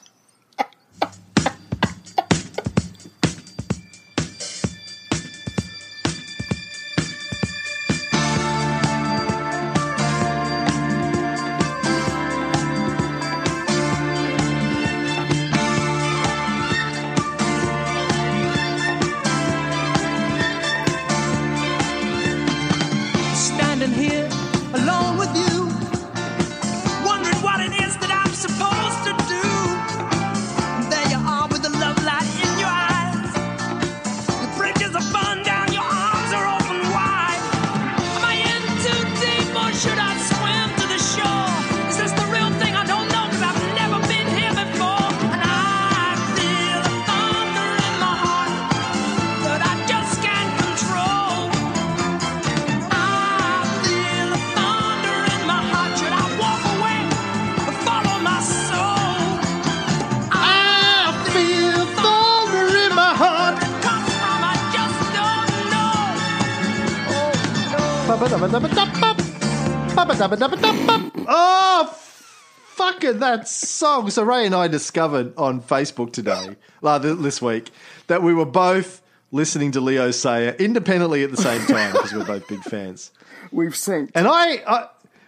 [73.83, 74.09] Song.
[74.09, 77.69] So Ray and I discovered on Facebook today, th- this week,
[78.07, 79.01] that we were both
[79.31, 83.11] listening to Leo Sayer independently at the same time because we're both big fans.
[83.51, 84.11] We've synced.
[84.15, 84.87] And I, I,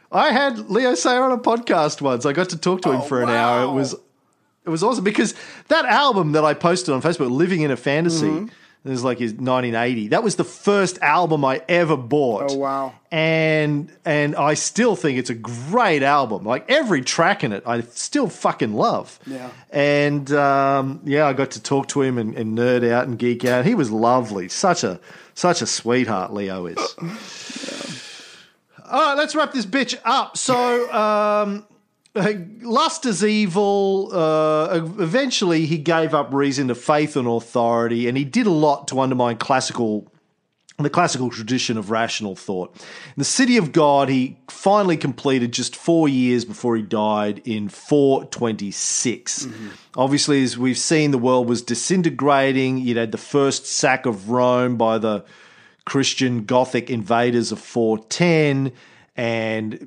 [0.10, 2.26] I had Leo Sayer on a podcast once.
[2.26, 3.64] I got to talk to him Oh, for an hour.
[3.64, 3.94] It was,
[4.64, 5.36] it was awesome because
[5.68, 8.48] that album that I posted on Facebook, "Living in a Fantasy," Mm-hmm.
[8.86, 10.10] It was like his 1980.
[10.10, 12.52] That was the first album I ever bought.
[12.52, 12.94] Oh, wow.
[13.12, 16.44] And and I still think it's a great album.
[16.44, 19.20] Like every track in it, I still fucking love.
[19.26, 19.49] Yeah.
[19.72, 23.44] And um, yeah, I got to talk to him and, and nerd out and geek
[23.44, 23.66] out.
[23.66, 24.49] He was lovely.
[24.49, 24.99] Such a
[25.34, 26.32] such a sweetheart.
[26.32, 26.78] Leo is.
[28.88, 30.38] All right, let's wrap this bitch up.
[30.38, 31.66] So, um,
[32.16, 34.10] lust is evil.
[34.12, 38.88] Uh, eventually, he gave up reason to faith and authority, and he did a lot
[38.90, 40.12] to undermine classical.
[40.78, 42.76] The classical tradition of rational thought.
[42.76, 47.70] In the city of God, he finally completed just four years before he died in
[47.70, 49.48] 426.
[49.96, 52.78] Obviously, as we've seen, the world was disintegrating.
[52.78, 55.24] You'd had the first sack of Rome by the
[55.86, 58.74] Christian Gothic invaders of 410,
[59.16, 59.80] and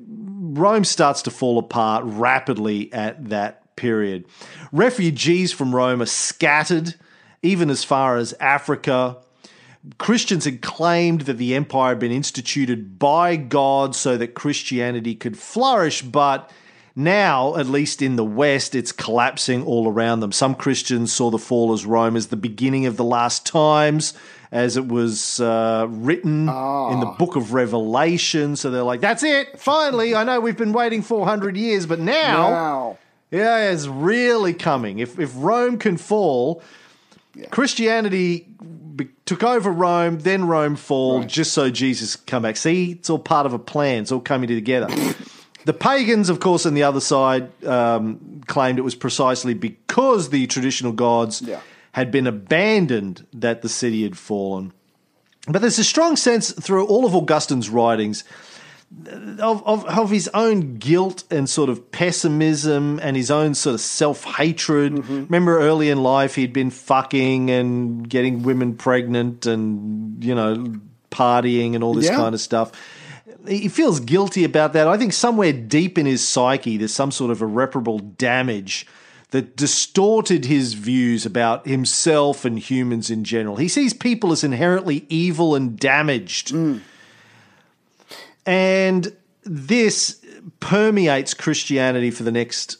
[0.57, 4.25] Rome starts to fall apart rapidly at that period.
[4.71, 6.95] Refugees from Rome are scattered,
[7.41, 9.17] even as far as Africa.
[9.97, 15.37] Christians had claimed that the empire had been instituted by God so that Christianity could
[15.37, 16.51] flourish, but
[16.99, 20.33] Now, at least in the West, it's collapsing all around them.
[20.33, 24.13] Some Christians saw the fall as Rome as the beginning of the last times,
[24.51, 28.55] as it was uh, written in the book of Revelation.
[28.55, 29.59] So they're like, that's it.
[29.59, 32.97] Finally, I know we've been waiting 400 years, but now, Wow.
[33.29, 34.99] yeah, it's really coming.
[34.99, 36.63] If, if Rome can fall,
[37.51, 38.47] Christianity
[38.95, 42.57] be- took over Rome, then Rome fall, just so Jesus come back.
[42.57, 44.01] See, it's all part of a plan.
[44.03, 44.87] It's all coming together.
[45.65, 50.47] the pagans, of course, on the other side, um, claimed it was precisely because the
[50.47, 51.59] traditional gods Yeah.
[51.99, 54.71] Had been abandoned that the city had fallen.
[55.47, 58.23] But there's a strong sense through all of Augustine's writings
[59.39, 63.81] of, of, of his own guilt and sort of pessimism and his own sort of
[63.81, 64.93] self hatred.
[64.93, 65.13] Mm-hmm.
[65.25, 70.73] Remember early in life, he'd been fucking and getting women pregnant and, you know,
[71.11, 72.15] partying and all this Yeah.
[72.15, 72.71] kind of stuff.
[73.47, 74.87] He feels guilty about that.
[74.87, 78.85] I think somewhere deep in his psyche, there's some sort of irreparable damage
[79.31, 83.57] that distorted his views about himself and humans in general.
[83.57, 86.51] He sees people as inherently evil and damaged.
[88.45, 90.23] And this
[90.59, 92.77] permeates Christianity for the next,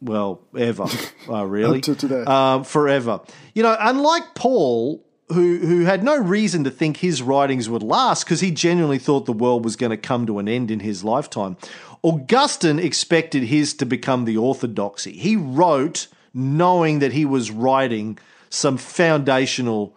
[0.00, 0.86] well, ever.
[1.28, 1.78] Oh, really?
[1.78, 2.24] Up to today.
[2.24, 3.20] Um, forever.
[3.54, 8.24] You know, unlike Paul, who, who had no reason to think his writings would last
[8.24, 11.04] because he genuinely thought the world was going to come to an end in his
[11.04, 11.56] lifetime,
[12.02, 15.12] Augustine expected his to become the orthodoxy.
[15.12, 18.18] He wrote knowing that he was writing
[18.50, 19.94] some foundational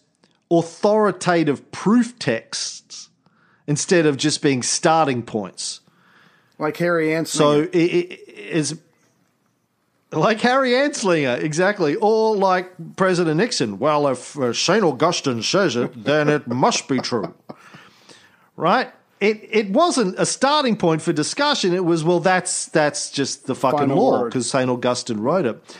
[0.51, 3.11] authoritative proof texts
[3.67, 5.81] instead of just being starting points.
[6.59, 7.27] Like Harry Anslinger.
[7.27, 8.81] So it, it is
[10.15, 13.79] like Harry Anslinger, exactly, or like President Nixon.
[13.79, 17.35] Well, if uh, Saint Augustine says it, then it must be true,
[18.57, 18.93] right?
[19.21, 21.73] It it wasn't a starting point for discussion.
[21.73, 25.77] It was well, that's that's just the fucking Final law because Saint Augustine wrote it.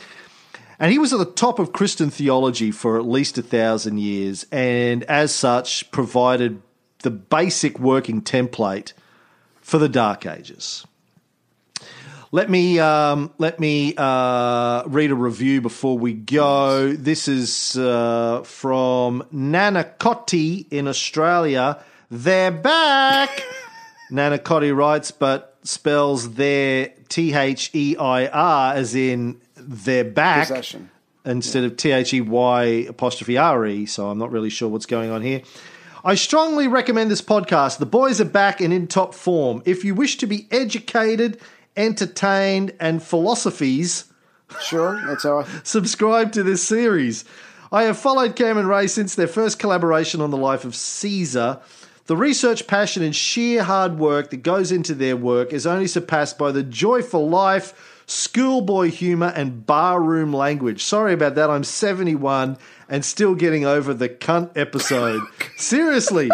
[0.77, 4.45] And he was at the top of Christian theology for at least a thousand years,
[4.51, 6.61] and as such, provided
[6.99, 8.91] the basic working template
[9.61, 10.85] for the Dark Ages.
[12.35, 16.91] Let me um, let me uh, read a review before we go.
[16.91, 21.81] This is uh, from Nanacotti in Australia.
[22.11, 23.41] They're back.
[24.11, 30.89] Nanacotti writes, but spells their T H E I R as in they're back Possession.
[31.23, 33.85] instead of T H E Y apostrophe R E.
[33.85, 35.41] So I'm not really sure what's going on here.
[36.03, 37.79] I strongly recommend this podcast.
[37.79, 39.63] The boys are back and in top form.
[39.65, 41.39] If you wish to be educated,
[41.77, 44.05] entertained, and philosophies,
[44.61, 45.47] Sure, that's how I.
[45.63, 47.25] subscribe to this series.
[47.71, 51.59] I have followed Cam and Ray since their first collaboration on the life of Caesar.
[52.05, 56.37] The research, passion, and sheer hard work that goes into their work is only surpassed
[56.37, 60.83] by the joyful life, schoolboy humor, and barroom language.
[60.83, 61.49] Sorry about that.
[61.49, 62.57] I'm 71
[62.87, 65.23] and still getting over the cunt episode.
[65.57, 66.29] Seriously.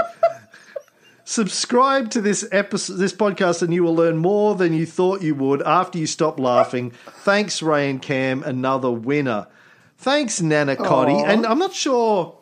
[1.32, 5.34] Subscribe to this episode, this podcast, and you will learn more than you thought you
[5.34, 6.91] would after you stop laughing.
[6.91, 9.48] Thanks, Ray and Cam, another winner.
[9.98, 11.24] Thanks, Nana Cotty.
[11.26, 12.36] And I'm not sure.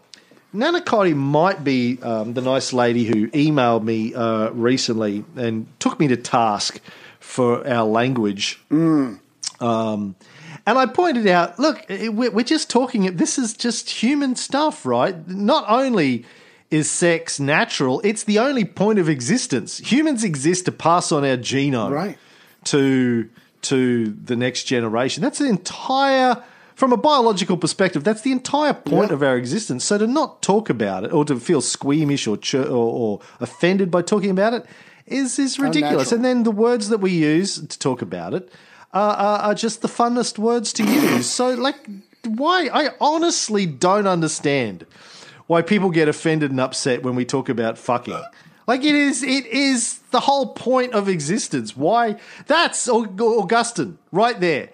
[0.54, 6.00] Nana Cotty might be um, the nice lady who emailed me uh, recently and took
[6.00, 6.82] me to task
[7.20, 8.60] for our language.
[8.72, 9.20] Um,
[9.60, 10.16] and
[10.80, 13.18] I pointed out, look, we're we're just talking.
[13.18, 15.28] This is just human stuff, right?
[15.28, 16.26] Not only
[16.72, 19.80] is sex natural, it's the only point of existence.
[19.80, 22.18] Humans exist to pass on our genome Right.
[22.66, 23.30] to
[23.62, 25.22] to the next generation.
[25.22, 26.42] That's the entire
[26.76, 29.16] from a biological perspective, that's the entire point Yeah.
[29.16, 29.84] of our existence.
[29.84, 32.68] So to not talk about it or to feel squeamish or ch- or,
[33.02, 34.66] or offended by talking about it
[35.06, 36.12] is is ridiculous.
[36.14, 36.16] Unnatural.
[36.16, 38.50] And then the words that we use to talk about it
[38.94, 41.26] are, are, are just the funnest words to use.
[41.30, 41.76] So like,
[42.26, 42.70] why?
[42.74, 44.86] I honestly don't understand
[45.50, 48.22] why people get offended and upset when we talk about fucking.
[48.68, 51.76] Like it is, it is the whole point of existence.
[51.76, 52.18] Why?
[52.46, 54.70] That's Augustine right there.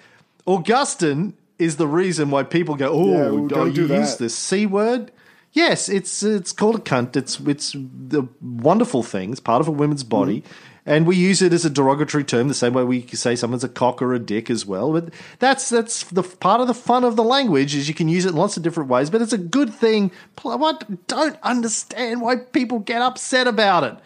[0.45, 4.65] Augustine is the reason why people go, "Oh, Yeah, don't do you use the c
[4.65, 5.13] word."
[5.53, 7.15] Yes, it's it's called a cunt.
[7.15, 9.31] It's it's the wonderful thing.
[9.31, 10.43] It's part of a woman's body,
[10.85, 13.69] and we use it as a derogatory term, the same way we say someone's a
[13.69, 14.91] cock or a dick as well.
[14.93, 18.25] But that's that's the part of the fun of the language is you can use
[18.25, 19.09] it in lots of different ways.
[19.09, 20.11] But it's a good thing.
[20.45, 23.97] I don't understand why people get upset about it.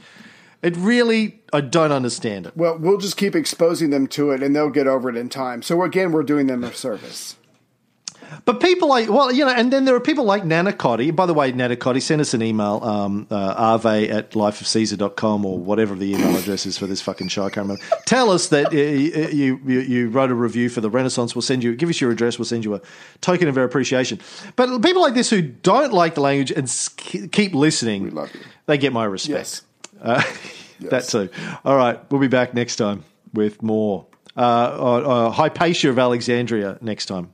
[0.61, 2.55] It really, I don't understand it.
[2.55, 5.61] Well, we'll just keep exposing them to it, and they'll get over it in time.
[5.61, 7.37] So again, we're doing them a service.
[8.45, 11.15] But people like, well, you know, and then there are people like Nana Cotty.
[11.15, 15.57] By the way, Nana Cotty, send us an email, um, uh, rv at lifeofcaesar.com or
[15.59, 17.43] whatever the email address is for this fucking show.
[17.43, 17.83] I can't remember.
[18.05, 21.35] Tell us that uh, you, you, you wrote a review for the Renaissance.
[21.35, 22.37] We'll send you, give us your address.
[22.39, 22.81] We'll send you a
[23.21, 24.19] token of our appreciation.
[24.55, 26.69] But people like this who don't like the language and
[27.31, 28.41] keep listening, We love you.
[28.65, 29.37] they get my respect.
[29.37, 29.61] Yes.
[30.01, 30.23] Uh,
[30.81, 31.29] That too.
[31.65, 33.03] All right, we'll be back next time
[33.33, 34.05] with more.
[34.37, 34.45] Uh, uh,
[35.27, 37.33] uh, Hypatia of Alexandria next time.